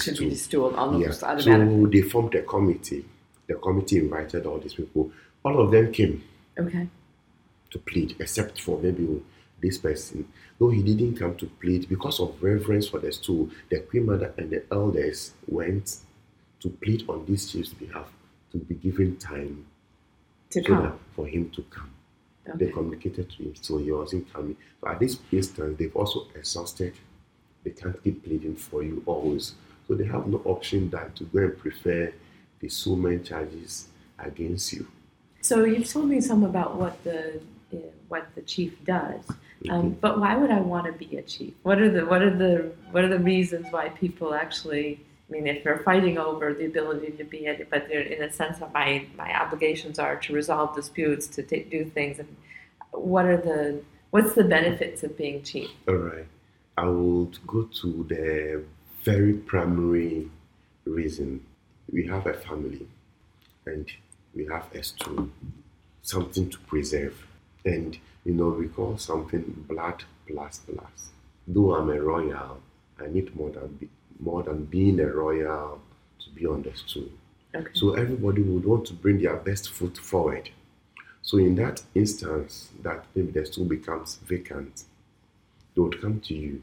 [0.00, 0.36] should be destooled.
[0.36, 1.82] stool almost Yeah, automatically.
[1.82, 3.04] so they formed a committee.
[3.46, 5.12] The committee invited all these people.
[5.44, 6.22] All of them came
[6.58, 6.88] Okay.
[7.70, 9.22] to plead, except for maybe
[9.60, 10.26] this person.
[10.58, 14.32] Though he didn't come to plead because of reverence for the stool, the queen mother
[14.38, 15.96] and the elders went
[16.60, 18.10] to plead on this chief's behalf
[18.52, 19.66] to be given time
[20.50, 20.98] To so come.
[21.16, 21.90] for him to come.
[22.56, 24.56] They communicated to him, so he wasn't coming.
[24.80, 26.92] But at this instance, they've also exhausted.
[27.64, 29.54] They can't keep pleading for you always.
[29.88, 32.12] So they have no option than to go and prefer
[32.60, 33.88] destoolment charges
[34.18, 34.86] against you.
[35.40, 37.40] So you've told me some about what the
[37.72, 37.76] uh,
[38.08, 39.24] what the chief does,
[39.70, 40.00] um, Mhm.
[40.00, 41.54] but why would I want to be a chief?
[41.62, 45.00] What are the what are the what are the reasons why people actually?
[45.28, 48.32] I mean, if they're fighting over the ability to be it, but they're in a
[48.32, 52.28] sense that my my obligations are to resolve disputes, to ta- do things, and
[52.92, 55.70] what are the what's the benefits of being chief?
[55.88, 56.26] All right.
[56.76, 58.62] I would go to the
[59.04, 60.28] very primary
[60.84, 61.40] reason.
[61.92, 62.86] We have a family
[63.66, 63.86] and
[64.34, 65.30] we have a stool,
[66.02, 67.26] something to preserve.
[67.64, 71.10] And, you know, we call something blood plus plus.
[71.46, 72.60] Though I'm a royal,
[72.98, 75.80] I need more than, be, more than being a royal
[76.20, 77.08] to be on the stool.
[77.54, 77.70] Okay.
[77.74, 80.50] So everybody would want to bring their best foot forward.
[81.22, 84.84] So in that instance, that maybe the stool becomes vacant,
[85.74, 86.62] they would come to you.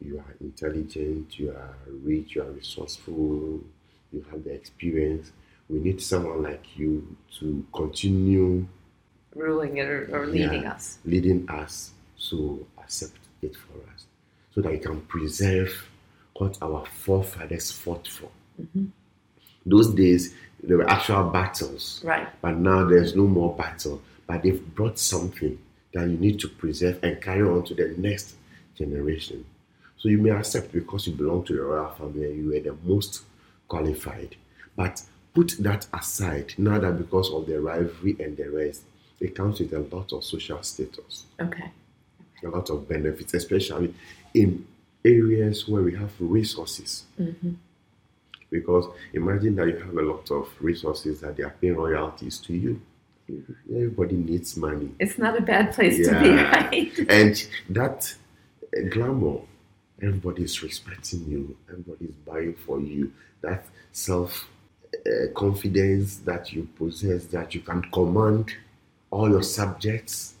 [0.00, 3.60] You are intelligent, you are rich, you are resourceful,
[4.12, 5.32] you have the experience.
[5.68, 8.66] We need someone like you to continue
[9.34, 10.72] Ruling it or, or leading Yeah.
[10.72, 10.98] us.
[11.04, 11.92] leading us.
[12.30, 14.04] to accept it for us,
[14.52, 15.88] so that we can preserve
[16.34, 18.28] what our forefathers fought for.
[18.60, 18.86] Mm-hmm.
[19.64, 22.02] Those days, there were actual battles.
[22.04, 22.28] Right.
[22.42, 24.02] But now there's no more battle.
[24.26, 25.56] But they've brought something
[25.94, 28.34] that you need to preserve and carry on to the next
[28.76, 29.44] generation.
[29.96, 33.22] So you may accept because you belong to the royal family you were the most
[33.68, 34.34] qualified.
[34.76, 35.02] But
[35.34, 38.82] put that aside now that because of the rivalry and the rest,
[39.20, 41.70] it comes with a lot of social status, Okay.
[42.44, 43.94] a lot of benefits, especially
[44.34, 44.66] in
[45.04, 47.04] areas where we have resources.
[48.50, 52.54] Because imagine that you have a lot of resources that they are paying royalties to
[52.54, 52.80] you.
[53.70, 54.90] Everybody needs money.
[54.98, 56.92] It's not a bad place to be, right?
[57.10, 58.14] And that
[58.88, 59.40] glamour,
[60.00, 63.12] everybody's respecting you, everybody's buying for you.
[63.42, 64.48] That self
[65.06, 68.54] uh, confidence that you possess, that you can command
[69.10, 70.34] all your subjects.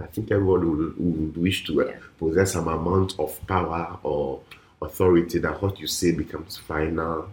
[0.00, 1.96] I think everyone would, would wish to uh, Yeah.
[2.18, 4.40] possess some amount of power or
[4.80, 7.28] authority that what you say becomes final.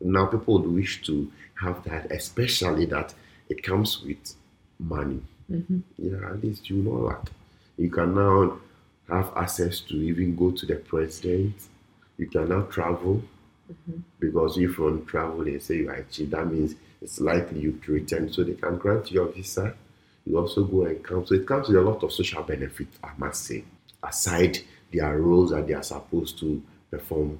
[0.00, 3.14] Now, people would wish to have that, especially that
[3.48, 4.34] it comes with
[4.78, 5.20] money.
[5.98, 7.30] Yeah, at least you know that.
[7.76, 8.58] You can now
[9.08, 11.54] have access to even go to the president.
[12.16, 13.22] You can now travel
[14.20, 16.30] because if you want to travel, they say you are cheap.
[16.30, 19.74] That means it's likely you to return, so they can grant you a visa.
[20.26, 21.26] You also go and come.
[21.26, 23.64] So it comes with a lot of social benefit, I must say.
[24.02, 24.58] Aside
[24.92, 27.38] their roles that they are supposed to perform,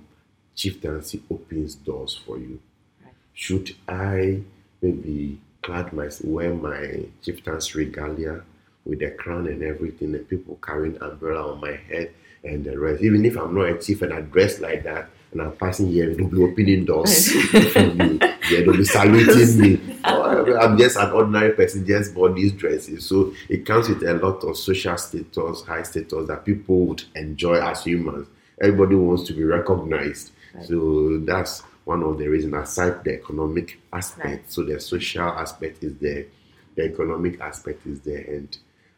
[0.54, 2.60] chieftaincy opens doors for you.
[3.02, 3.14] Right.
[3.32, 4.40] Should I
[4.82, 8.42] maybe clad my wear my chieftain's regalia
[8.84, 12.12] with the crown and everything, and people carrying umbrella on my head
[12.44, 13.02] and the rest.
[13.02, 16.14] Even if I'm not a chief and I dress like that and I'm passing here,
[16.14, 17.32] they'll be opening doors
[17.72, 18.20] for me.
[18.50, 19.80] Yeah, they'll be saluting me.
[20.06, 23.06] Oh, or I'm just an ordinary person, just bought these dresses.
[23.06, 27.54] So it comes with a lot of social status, high status that people would enjoy
[27.54, 28.28] as humans.
[28.60, 30.32] Everybody wants to be recognized.
[30.54, 30.66] Right.
[30.66, 34.26] So that's one of the reasons aside the economic aspect.
[34.26, 34.52] Right.
[34.52, 36.26] So the social aspect is there,
[36.74, 38.54] the economic aspect is there, and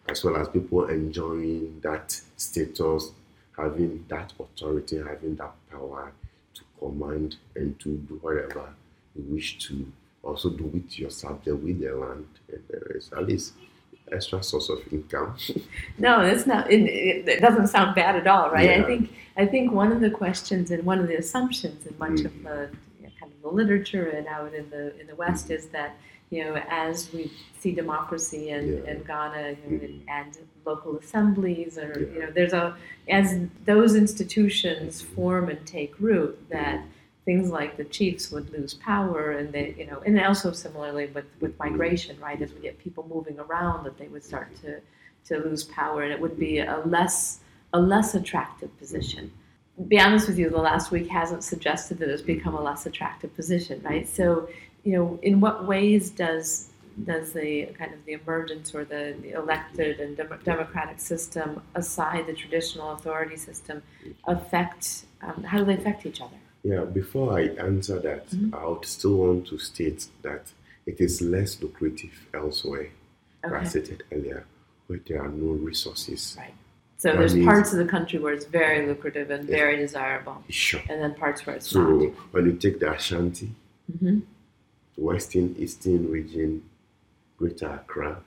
[0.09, 3.13] as well as people enjoying that status,
[3.57, 6.13] having that authority, having that power
[6.55, 8.71] to command and to do whatever
[9.17, 9.87] you wish to.
[10.23, 13.53] Also do with your subject, with the land, and there is at least
[14.11, 15.37] extra source of income.
[15.99, 16.69] No, it's not.
[16.69, 18.71] It, it, it doesn't sound bad at all, right?
[18.71, 22.21] I think I think one of the questions and one of the assumptions in much
[22.25, 22.43] of Mm.
[22.43, 22.59] the
[22.99, 25.55] you know, kind of the literature and out in the in the West mm-hmm.
[25.55, 25.97] is that
[26.31, 28.91] you know as we see democracy and, Yeah.
[28.91, 30.01] and Ghana you know, Mhm.
[30.09, 32.77] and local assemblies or you know there's a
[33.09, 35.15] as those institutions mm-hmm.
[35.15, 36.81] form and take root that
[37.27, 41.27] things like the chiefs would lose power and they you know and also similarly with
[41.41, 44.81] with migration right as we get people moving around that they would start to
[45.27, 47.41] to lose power and it would be a less
[47.75, 49.31] a less attractive position
[49.89, 53.35] be honest with you, the last week hasn't suggested that it's become a less attractive
[53.37, 54.09] position, right?
[54.09, 54.49] So,
[54.85, 56.71] you know, in what ways does
[57.05, 62.27] does the kind of the emergence or the, the elected and dem- democratic system, aside
[62.27, 63.83] the traditional authority system,
[64.25, 65.05] affect?
[65.21, 66.37] Um, how do they affect each other?
[66.67, 68.53] Yeah, before I answer that, Mhm.
[68.53, 70.45] I would still want to state that
[70.85, 72.89] it is less lucrative elsewhere,
[73.45, 73.69] as I Okay.
[73.69, 74.45] stated earlier,
[74.89, 76.35] where there are no resources.
[76.37, 76.55] Right.
[76.99, 80.39] So That there's means- parts of the country where it's very lucrative and very desirable,
[80.49, 80.81] Sure.
[80.91, 82.13] and then parts where it's So not.
[82.33, 83.51] when you take the Ashanti,
[84.01, 84.19] hmm
[84.97, 86.63] Western Eastern region,
[87.39, 88.23] Greater Accra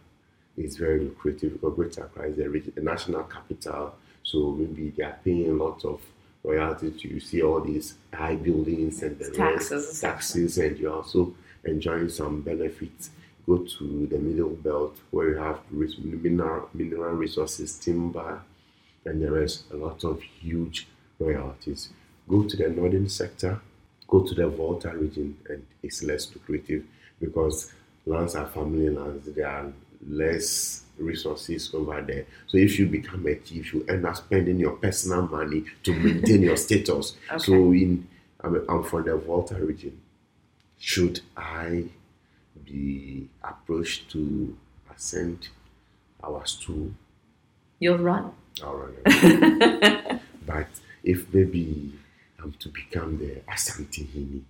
[0.55, 3.95] is very lucrative because Greater Accra is the, region, a national capital.
[4.23, 5.99] So maybe they are paying a lot of
[6.43, 7.03] royalties.
[7.03, 11.33] You see all these high buildings and the taxes and taxes, and you're also
[11.65, 13.11] enjoying some benefits.
[13.45, 18.41] Go to the Middle Belt where you have mineral, mineral resources, timber,
[19.05, 20.87] and there is a lot of huge
[21.17, 21.89] royalties.
[22.27, 23.59] Go to the northern sector,
[24.07, 26.83] go to the Volta region, and it's less lucrative
[27.19, 27.71] because
[28.05, 29.27] lands are family lands.
[29.33, 29.71] They are
[30.07, 32.25] less resources over there.
[32.47, 36.43] So if you become a chief, you end up spending your personal money to maintain
[36.43, 37.15] your status.
[37.39, 38.07] So in
[38.41, 39.99] I'm, I'm from the Volta region.
[40.77, 41.85] Should I
[42.65, 44.55] be approached to
[44.95, 45.49] ascend
[46.23, 46.91] our stool?
[47.79, 48.31] You'll run.
[48.63, 50.67] I'll run but
[51.03, 51.93] if maybe
[52.41, 54.41] I'm to become the Asantehene,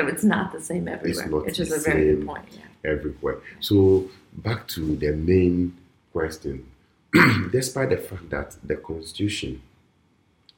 [0.00, 2.26] So it's not the same everywhere, it's not which is the a very good same.
[2.26, 2.44] point.
[2.52, 2.90] Yeah.
[2.90, 3.38] everywhere.
[3.60, 5.76] So back to the main
[6.12, 6.66] question.
[7.52, 9.62] Despite the fact that the constitution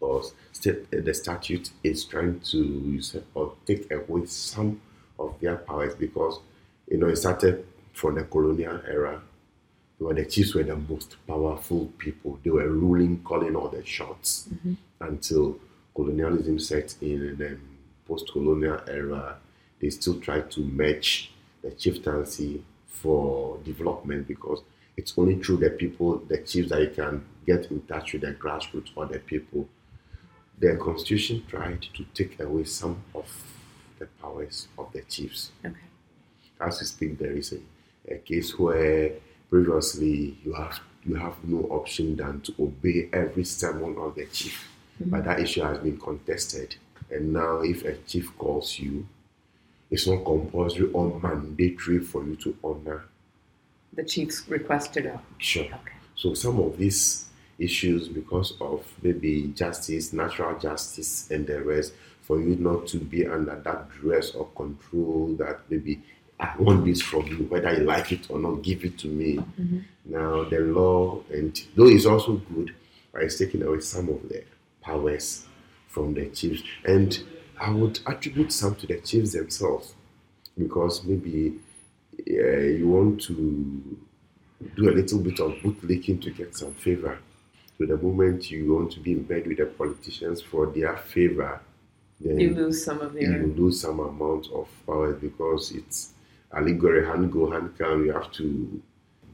[0.01, 0.23] or
[0.53, 3.01] state, the statute is trying to
[3.35, 4.81] or take away some
[5.19, 6.39] of their powers because
[6.91, 7.65] you know it started
[7.95, 9.21] from the colonial era
[9.99, 12.39] where the chiefs were the most powerful people.
[12.43, 14.75] They were ruling, calling all the shots mm-hmm.
[15.01, 15.59] until
[15.95, 17.61] colonialism set in and then
[18.13, 19.39] post-colonial era.
[19.81, 21.31] They still try to match
[21.63, 24.61] the chieftaincy for development because
[24.97, 28.33] it's only through the people, the chiefs, that you can get in touch with the
[28.35, 29.67] grassroots or the people.
[30.59, 33.27] The constitution tried to take away some of
[33.99, 35.75] the powers of the chiefs Okay.
[36.61, 39.13] as we speak, there is a, a case where
[39.49, 44.69] previously you have you have no option than to obey every sermon of the chief.
[45.01, 45.29] But mm-hmm.
[45.29, 46.77] that issue has been contested.
[47.13, 49.07] And now if a chief calls you,
[49.91, 53.05] it's not compulsory or mandatory for you to honor.
[53.93, 55.21] The chief's request to.
[55.37, 55.65] Sure.
[55.65, 55.93] Okay.
[56.17, 57.27] So some of these
[57.59, 61.93] issues, because of maybe justice, natural justice, and the rest,
[62.23, 66.01] for you not to be under that dress or control that maybe
[66.41, 69.37] I want this from you, whether you like it or not, give it to me.
[69.37, 69.79] Mm-hmm.
[70.07, 72.75] Now the law, and though it's also good,
[73.13, 74.43] but it's taking away some of the
[74.81, 75.45] powers
[75.93, 77.23] from the chiefs, and
[77.61, 79.95] I would attribute some to the chiefs themselves,
[80.59, 81.55] because maybe
[82.31, 83.99] uh, you want to
[84.77, 87.19] do a little bit of bootlicking to get some favor.
[87.79, 91.61] So the moment you want to be in bed with the politicians for their favor,
[92.21, 93.33] then You lose some of your.
[93.33, 96.13] you lose some amount of power because it's
[96.53, 98.05] allegory, hand go, hand come.
[98.07, 98.81] You have to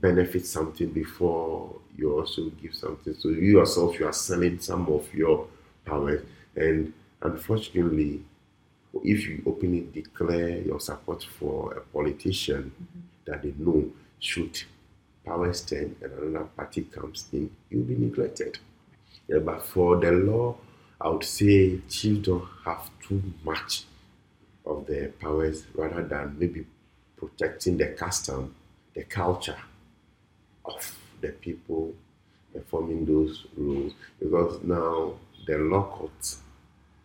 [0.00, 3.14] benefit something before you also give something.
[3.14, 5.46] So you yourself, you are selling some of your
[5.84, 6.22] power.
[6.58, 6.92] And
[7.22, 8.22] unfortunately,
[9.04, 13.00] if you openly declare your support for a politician mm-hmm.
[13.26, 14.60] that they know should
[15.24, 18.58] power stand and another party comes in, you'll be neglected.
[19.28, 20.56] Yeah, but for the law,
[21.00, 21.80] I would say
[22.22, 23.84] don't have too much
[24.66, 26.66] of their powers rather than maybe
[27.16, 28.54] protecting the custom,
[28.94, 29.58] the culture
[30.64, 31.94] of the people
[32.52, 33.92] performing those rules.
[34.18, 35.14] Because now
[35.46, 36.36] the law court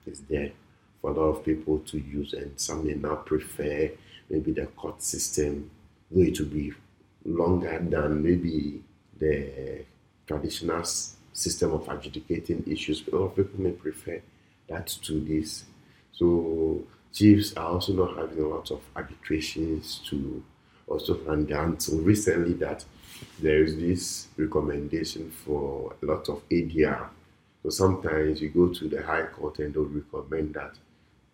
[0.06, 0.52] is there
[1.02, 3.92] for a lot of people to use, and some may now prefer
[4.30, 5.70] maybe the court system,
[6.12, 6.74] though it will be
[7.26, 8.82] longer than maybe
[9.20, 9.86] the
[10.28, 10.84] traditional
[11.34, 13.04] system of adjudicating issues.
[13.12, 14.22] A lot of people may prefer
[14.68, 15.66] that to this.
[16.14, 20.44] So chiefs are also not having a lot of arbitrations to
[20.88, 22.86] also hand down until recently that
[23.42, 27.08] there is this recommendation for a lot of ADR.
[27.64, 30.74] So sometimes you go to the High Court and they'll recommend that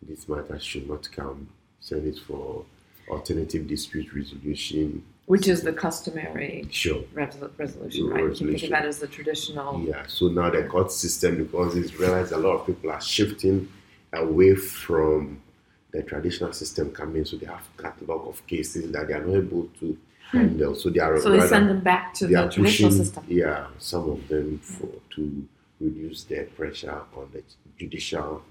[0.02, 1.50] this matter should not come,
[1.82, 2.66] send it for
[3.10, 5.04] alternative dispute resolution.
[5.26, 7.02] Which is the customary Sure.
[7.16, 8.22] resol- resolution, right?
[8.22, 8.74] You think Resolution.
[8.74, 9.82] of that as the traditional.
[9.82, 13.68] Yeah, so now the court system, because it's realized a lot of people are shifting
[14.14, 15.42] away from
[15.92, 19.68] the traditional system coming, so they have catalog of cases that they are not able
[19.80, 19.98] to
[20.32, 20.38] hmm.
[20.38, 20.76] handle.
[20.76, 23.24] So they are So they send them back to the traditional pushing, system.
[23.28, 25.48] yeah, some of them for to
[25.80, 27.44] reduce their pressure on the
[27.78, 28.44] judicial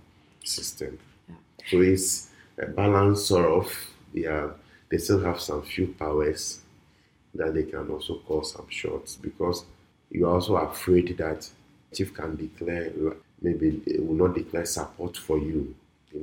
[0.44, 0.98] system.
[1.28, 1.34] Yeah.
[1.68, 3.72] So it's a balance sort of,
[4.12, 4.50] yeah,
[4.90, 6.60] they still have some few powers
[7.34, 9.64] that they can also call some shots because
[10.10, 11.48] you're also afraid that
[11.92, 12.90] chief can declare,
[13.42, 15.74] maybe will not declare support for you.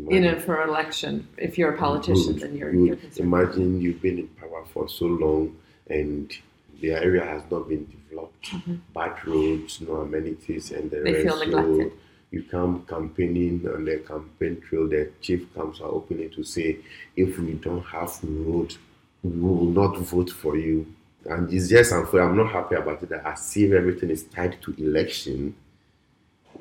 [0.10, 3.00] You know, for election, if you're a politician, Good, then you're, good.
[3.16, 3.26] you're.
[3.26, 5.56] Imagine you've been in power for so long
[5.88, 6.36] and
[6.82, 7.86] the area has not been
[8.16, 8.50] developed,
[8.94, 11.04] bad roads, no amenities, and the Mm-hmm.
[11.06, 11.26] They rest.
[11.28, 11.92] feel neglected.
[11.92, 11.98] So
[12.32, 16.78] you come campaigning on the campaign trail, the chief comes out openly to say,
[17.16, 18.76] if we don't have road,
[19.24, 20.86] we will not vote for you.
[21.26, 22.22] And it's just unfair.
[22.22, 23.12] I'm not happy about it.
[23.14, 25.56] I see everything is tied to election.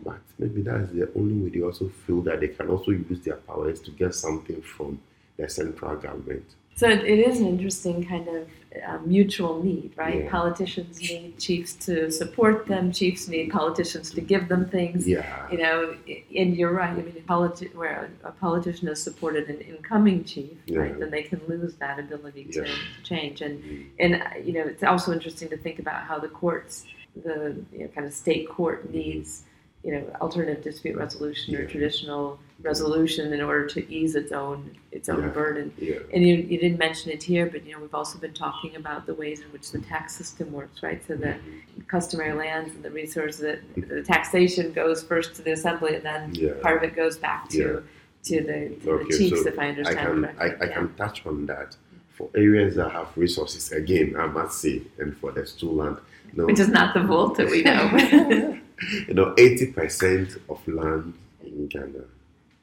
[0.04, 3.36] But maybe that's the only way they also feel that they can also use their
[3.36, 5.00] powers to get something from
[5.36, 6.44] the central government.
[6.76, 8.48] So it is an interesting kind of
[8.86, 10.24] uh, mutual need, right?
[10.24, 10.30] Yeah.
[10.30, 12.90] Politicians need chiefs to support them.
[12.92, 15.06] Chiefs need politicians to give them things.
[15.06, 15.24] Yeah.
[15.50, 15.96] You know,
[16.36, 16.90] and you're right.
[16.90, 20.98] I mean, a politi- where a, a politician has supported an incoming chief, right, Yeah.
[20.98, 22.74] then they can lose that ability to, Yeah.
[23.04, 23.40] change.
[23.42, 23.86] And Mm.
[24.00, 26.84] and you know, it's also interesting to think about how the courts,
[27.22, 29.44] the you know, kind of state court needs,
[29.84, 35.10] you know, alternative dispute resolution or traditional resolution in order to ease its own its
[35.10, 35.28] own Yeah.
[35.28, 35.72] burden.
[35.76, 35.98] Yeah.
[36.12, 39.04] And you, you didn't mention it here, but you know we've also been talking about
[39.04, 41.02] the ways in which the tax system works, right?
[41.06, 41.82] So the mm-hmm.
[41.86, 46.34] customary lands and the resources, that the taxation goes first to the assembly, and then
[46.34, 46.52] Yeah.
[46.62, 47.82] part of it goes back to
[48.24, 50.66] to the, to Okay, the chiefs, so if I understand I can correctly.
[50.66, 51.76] I, I can touch on that.
[52.08, 55.98] For areas that have resources, again, I must say, and for the stool land,
[56.32, 58.58] no, Which is not the vault that we know.
[59.08, 61.14] you know, eighty percent of land
[61.44, 62.04] in Ghana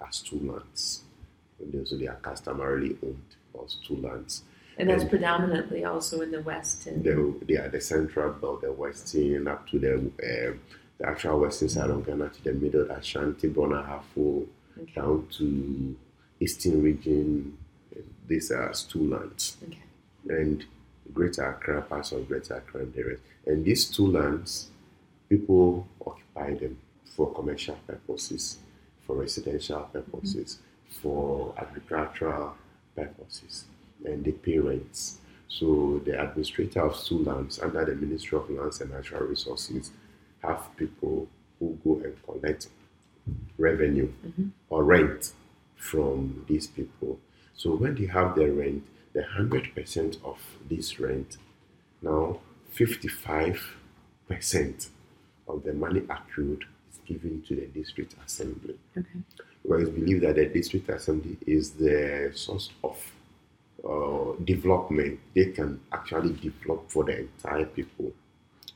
[0.03, 1.01] has stool lands.
[1.59, 3.21] And those they are customarily owned
[3.53, 4.43] or stool lands.
[4.77, 6.87] and that's And- predominantly also in the West.
[6.87, 10.59] And, They, they are the central belt, the western up to the um
[10.97, 14.45] the actual western side of Ghana to the middle, Ashanti, Brong-Ahafo,
[14.81, 14.91] Okay.
[14.95, 15.95] down to
[16.39, 17.57] eastern region.
[18.27, 19.57] These are stool lands.
[19.67, 19.77] okay.
[20.29, 20.63] and
[21.13, 23.21] Greater Accra, parts of Greater Accra and the rest.
[23.45, 24.67] And these stool lands,
[25.31, 26.77] people occupy them
[27.15, 28.57] for commercial purposes,
[29.07, 30.59] for residential purposes,
[31.01, 32.53] for agricultural
[32.93, 33.63] purposes,
[34.03, 35.19] and they pay rents.
[35.47, 39.91] So the administrator of stool lands under the Ministry of Lands and Natural Resources
[40.43, 41.27] have people
[41.59, 42.67] who go and collect
[43.57, 44.49] revenue mm-hmm.
[44.69, 45.31] or rent
[45.77, 47.19] from these people.
[47.53, 51.37] So when they have their rent, the hundred percent of this rent,
[52.01, 52.39] now
[52.71, 53.77] fifty-five
[54.27, 54.89] percent
[55.51, 58.75] of the money accrued is given to the district assembly.
[58.97, 59.07] Okay.
[59.63, 62.97] Because it's believed that the district assembly is the source of
[63.87, 65.19] uh, development.
[65.35, 68.11] They can actually develop for the entire people.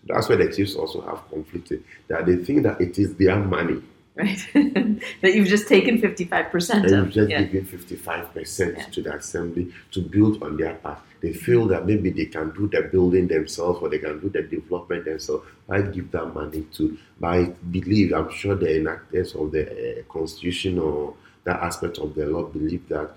[0.06, 3.82] That's why the chiefs also have conflicted that they think that it is their money
[4.16, 4.40] Right.
[4.54, 6.92] that you've just taken 55% and of.
[6.92, 7.44] you've just yeah.
[7.44, 8.84] given 55% Yeah.
[8.86, 11.00] to the assembly to build on their part.
[11.22, 14.44] They feel that maybe they can do the building themselves or they can do the
[14.44, 15.46] development themselves.
[15.66, 16.98] Why give that money to?
[17.20, 22.16] But I believe, I'm sure the enactors of the uh, constitution or that aspect of
[22.16, 23.12] the law believe that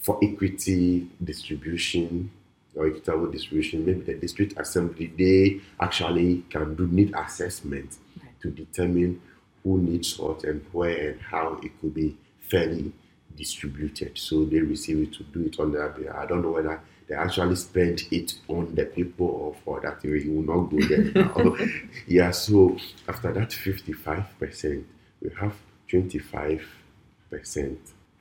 [0.00, 2.30] for equity distribution
[2.74, 8.40] or equitable distribution, maybe the district assembly they actually can do need assessment Right.
[8.42, 9.20] to determine
[9.62, 12.92] who needs what and where and how it could be fairly
[13.36, 14.18] distributed.
[14.18, 16.16] So they receive it to do it on their behalf.
[16.16, 20.22] I don't know whether they actually spend it on the people or for that way.
[20.22, 21.56] You will not go there now.
[22.06, 22.76] yeah, so
[23.08, 24.84] after that 55%,
[25.22, 25.54] we have
[25.90, 26.60] 25%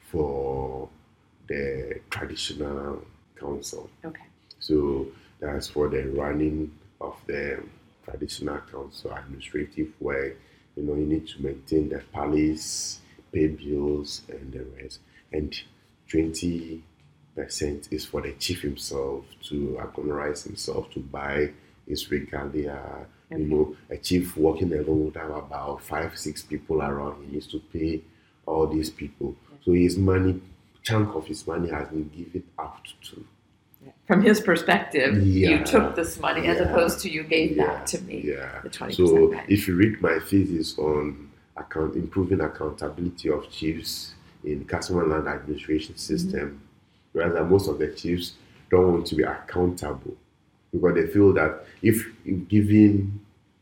[0.09, 0.87] for
[1.47, 3.01] the traditional
[3.39, 3.89] council.
[4.05, 4.23] Okay.
[4.59, 5.07] So
[5.39, 6.71] that's for the running
[7.01, 7.61] of the
[8.05, 10.33] traditional council administrative where
[10.77, 12.99] you know you need to maintain the palace,
[13.33, 14.99] pay bills and the rest.
[15.33, 15.53] And
[16.09, 16.83] twenty
[17.35, 21.51] percent is for the chief himself to agonize himself to buy
[21.87, 23.05] his regalia.
[23.29, 27.25] You know, a chief working alone would have about five, six people around.
[27.25, 28.01] He needs to pay
[28.45, 29.35] all these people.
[29.65, 30.39] So his money,
[30.81, 33.25] chunk of his money has been given out to
[34.07, 35.49] From his perspective, Yeah.
[35.49, 38.23] you took this money as opposed to you gave Yeah, that to me.
[38.25, 38.61] Yeah.
[38.61, 39.45] The 20% So back.
[39.49, 44.13] if you read my thesis on account improving accountability of chiefs
[44.43, 46.13] in customer land administration mm-hmm.
[46.13, 46.61] system,
[47.11, 48.33] whereas that most of the chiefs
[48.69, 50.15] don't want to be accountable
[50.71, 53.19] because they feel that if you're giving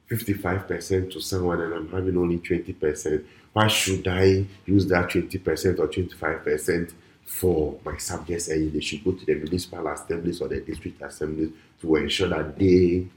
[0.09, 3.23] 55% to someone and I'm having only 20%,
[3.53, 6.93] why should I use that 20% or 25%
[7.25, 11.49] for my subjects and they should go to the municipal assemblies or the district assemblies
[11.81, 13.07] to ensure that they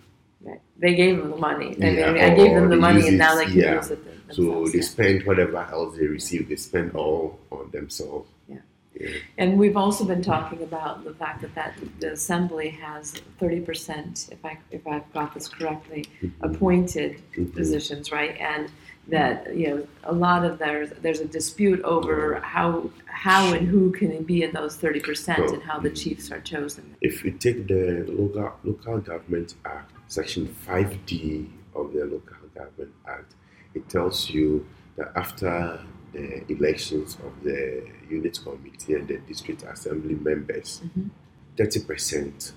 [0.40, 0.60] Right.
[0.78, 1.74] They gave them the money.
[1.76, 3.74] Yeah, mean, I gave them the money, use and now they can yeah.
[3.74, 4.84] use it them- So they yeah.
[4.84, 8.30] spend whatever else they receive, they spend all on themselves.
[8.48, 8.58] Yeah.
[8.94, 9.08] Yeah.
[9.36, 14.44] And we've also been talking about the fact that, that the assembly has 30%, if
[14.44, 16.30] I if I've got this correctly, Mhm.
[16.42, 17.52] appointed Mhm.
[17.54, 18.36] positions, right?
[18.38, 18.70] And
[19.08, 23.90] that you know a lot of there's there's a dispute over how how and who
[23.90, 26.94] can be in those 30% and how the chiefs are chosen.
[27.00, 33.34] If you take the local local government act, section 5D of the local government act,
[33.74, 35.80] it tells you that after
[36.12, 41.10] the elections of the unit committee and the district assembly members, Mhm.
[41.56, 42.52] 30%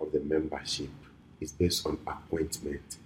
[0.00, 0.90] of the membership
[1.40, 2.98] is based on appointment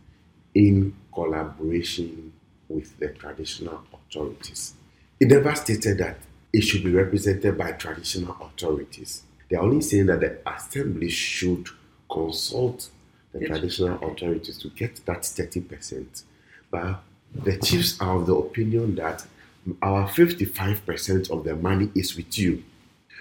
[0.54, 2.32] in collaboration
[2.68, 4.74] with the traditional authorities.
[5.20, 6.18] It never stated that
[6.52, 9.22] it should be represented by traditional authorities.
[9.48, 11.68] They're only saying that the assembly should
[12.10, 12.90] consult
[13.32, 13.48] the Yes.
[13.48, 16.22] traditional authorities to get that 30%.
[16.70, 17.02] But
[17.34, 19.26] the chiefs are of the opinion that
[19.82, 22.62] our 55% of the money is with you.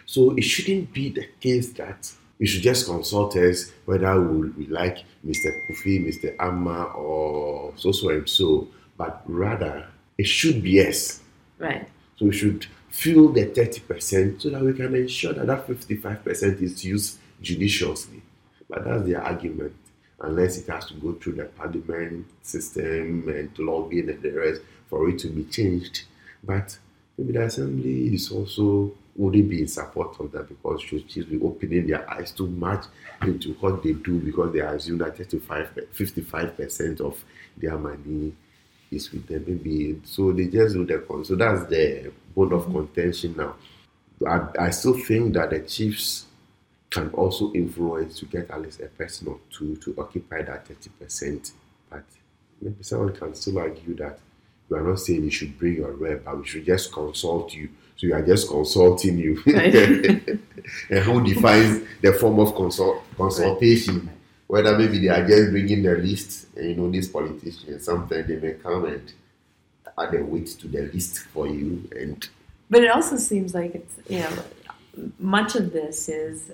[0.06, 4.68] So it shouldn't be the case that you should just consult us whether we, we
[4.68, 5.52] like Mr.
[5.68, 6.36] Kofi, Mr.
[6.40, 8.68] Amma, or so so and so,
[8.98, 9.88] but rather
[10.18, 11.22] it should be yes.
[11.60, 11.88] Right.
[12.18, 16.86] So we should fill the 30% so that we can ensure that that 55% is
[16.86, 18.22] used judiciously.
[18.70, 19.76] But that's their argument,
[20.22, 25.10] unless it has to go through the parliament system and lobbying and the rest for
[25.10, 26.04] it to be changed.
[26.44, 26.78] But
[27.18, 31.40] maybe the assembly is also wouldn't be in support of that because should just be
[31.42, 32.86] opening their eyes too much
[33.22, 37.24] into what they do because they assume that 35, 55% of
[37.58, 38.34] their money
[38.92, 39.44] is with them.
[39.48, 41.26] Maybe so they just do the con.
[41.26, 43.56] So that's the bone of contention now.
[44.28, 46.26] I, I still think that the chiefs
[46.90, 51.52] can also influence to get at least a person or two to occupy that 30%.
[51.90, 52.04] But
[52.62, 54.20] maybe someone can still argue that
[54.70, 57.70] you are not saying you should bring your rep, but we should just consult you.
[57.98, 59.42] So you are just consulting you.
[60.90, 64.10] And who defines the form of consult, consultation?
[64.48, 68.36] Whether maybe they are just bringing the list, and you know, these politicians, sometimes they
[68.36, 69.12] may come and
[69.98, 71.90] add a weight to the list for you.
[72.00, 72.28] And
[72.70, 74.30] But it also seems like it's, you know,
[75.20, 76.52] much of this is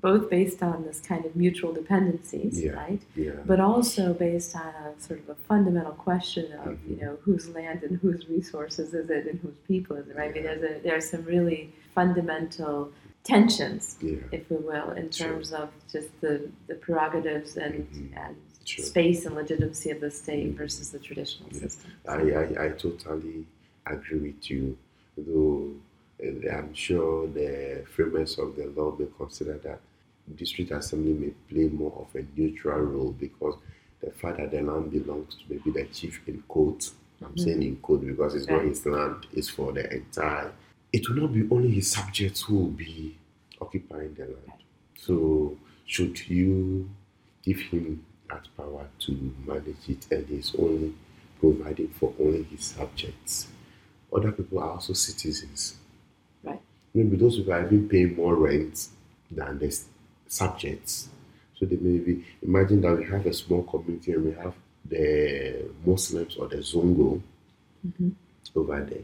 [0.00, 2.72] both based on this kind of mutual dependencies, Yeah.
[2.72, 3.00] right?
[3.16, 6.78] yeah, But also based on a sort of a fundamental question of, Mhm.
[6.90, 10.30] you know, whose land and whose resources is it and whose people is it, right?
[10.30, 12.92] I mean, there's, a, there's some really fundamental
[13.24, 15.28] tensions, yeah, if we will, in Sure.
[15.28, 18.16] terms of just the, the prerogatives and, Mhm.
[18.26, 18.84] and Sure.
[18.84, 21.60] space and legitimacy of the state versus the traditional Yeah.
[21.60, 21.90] system.
[22.08, 23.46] I, I, I totally
[23.86, 24.76] agree with you,
[25.16, 25.70] though
[26.52, 29.80] I'm sure the framers of the law may consider that
[30.36, 33.56] district assembly may play more of a neutral role because
[34.00, 37.40] the fact that the land belongs to maybe the chief in court, I'm Mhm.
[37.40, 40.52] saying in court because it's not his land, it's for the entire,
[40.92, 43.16] it will not be only his subjects who will be
[43.60, 44.60] occupying the land.
[44.96, 46.88] So should you
[47.42, 50.94] give him that power to manage it and he's only
[51.40, 53.48] providing for only his subjects.
[54.14, 55.76] Other people are also citizens.
[56.42, 56.60] Right.
[56.94, 58.88] Maybe those people are even paying more rent
[59.30, 59.76] than the
[60.28, 61.08] subjects.
[61.58, 64.54] So they maybe imagine that we have a small community and we have
[64.88, 67.20] the Muslims or the Zongo
[67.86, 68.12] Mhm.
[68.54, 69.02] over there.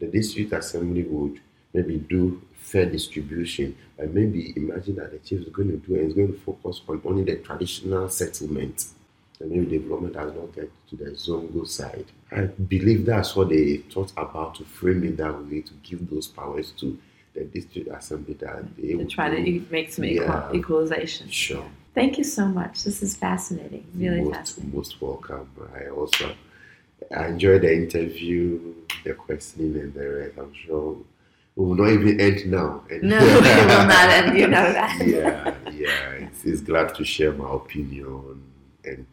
[0.00, 1.40] The district assembly would
[1.72, 6.08] maybe do fair distribution, and maybe imagine that the chief is going to do and
[6.08, 8.86] is going to focus on only the traditional settlement.
[9.40, 12.04] And maybe development has not get to the Zongo side.
[12.30, 16.26] I believe that's what they thought about to frame it that way to give those
[16.26, 16.98] powers to
[17.34, 20.52] the district assembly that they To try to make some Yeah.
[20.52, 21.28] equalization.
[21.28, 21.64] Sure.
[21.94, 22.84] Thank you so much.
[22.84, 23.84] This is fascinating.
[23.96, 24.76] Really most, fascinating.
[24.76, 25.48] most welcome.
[25.74, 26.34] I also
[27.16, 30.38] I enjoyed the interview, the questioning, and the rest.
[30.38, 30.96] I'm sure
[31.56, 32.84] we will not even end now.
[32.90, 34.38] And- No, we will not end.
[34.38, 34.98] You know that.
[35.06, 36.10] yeah, yeah.
[36.26, 38.42] It's, it's glad to share my opinion
[38.84, 39.06] and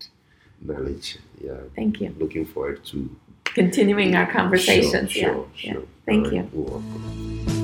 [0.62, 1.18] knowledge.
[1.44, 1.58] Yeah.
[1.76, 2.16] Thank you.
[2.20, 5.12] Looking forward to Continuing our conversations.
[5.12, 5.72] Sure, sure, yeah.
[5.74, 5.82] sure.
[5.82, 5.88] yeah.
[6.06, 6.42] Thank All you.
[6.44, 7.64] right.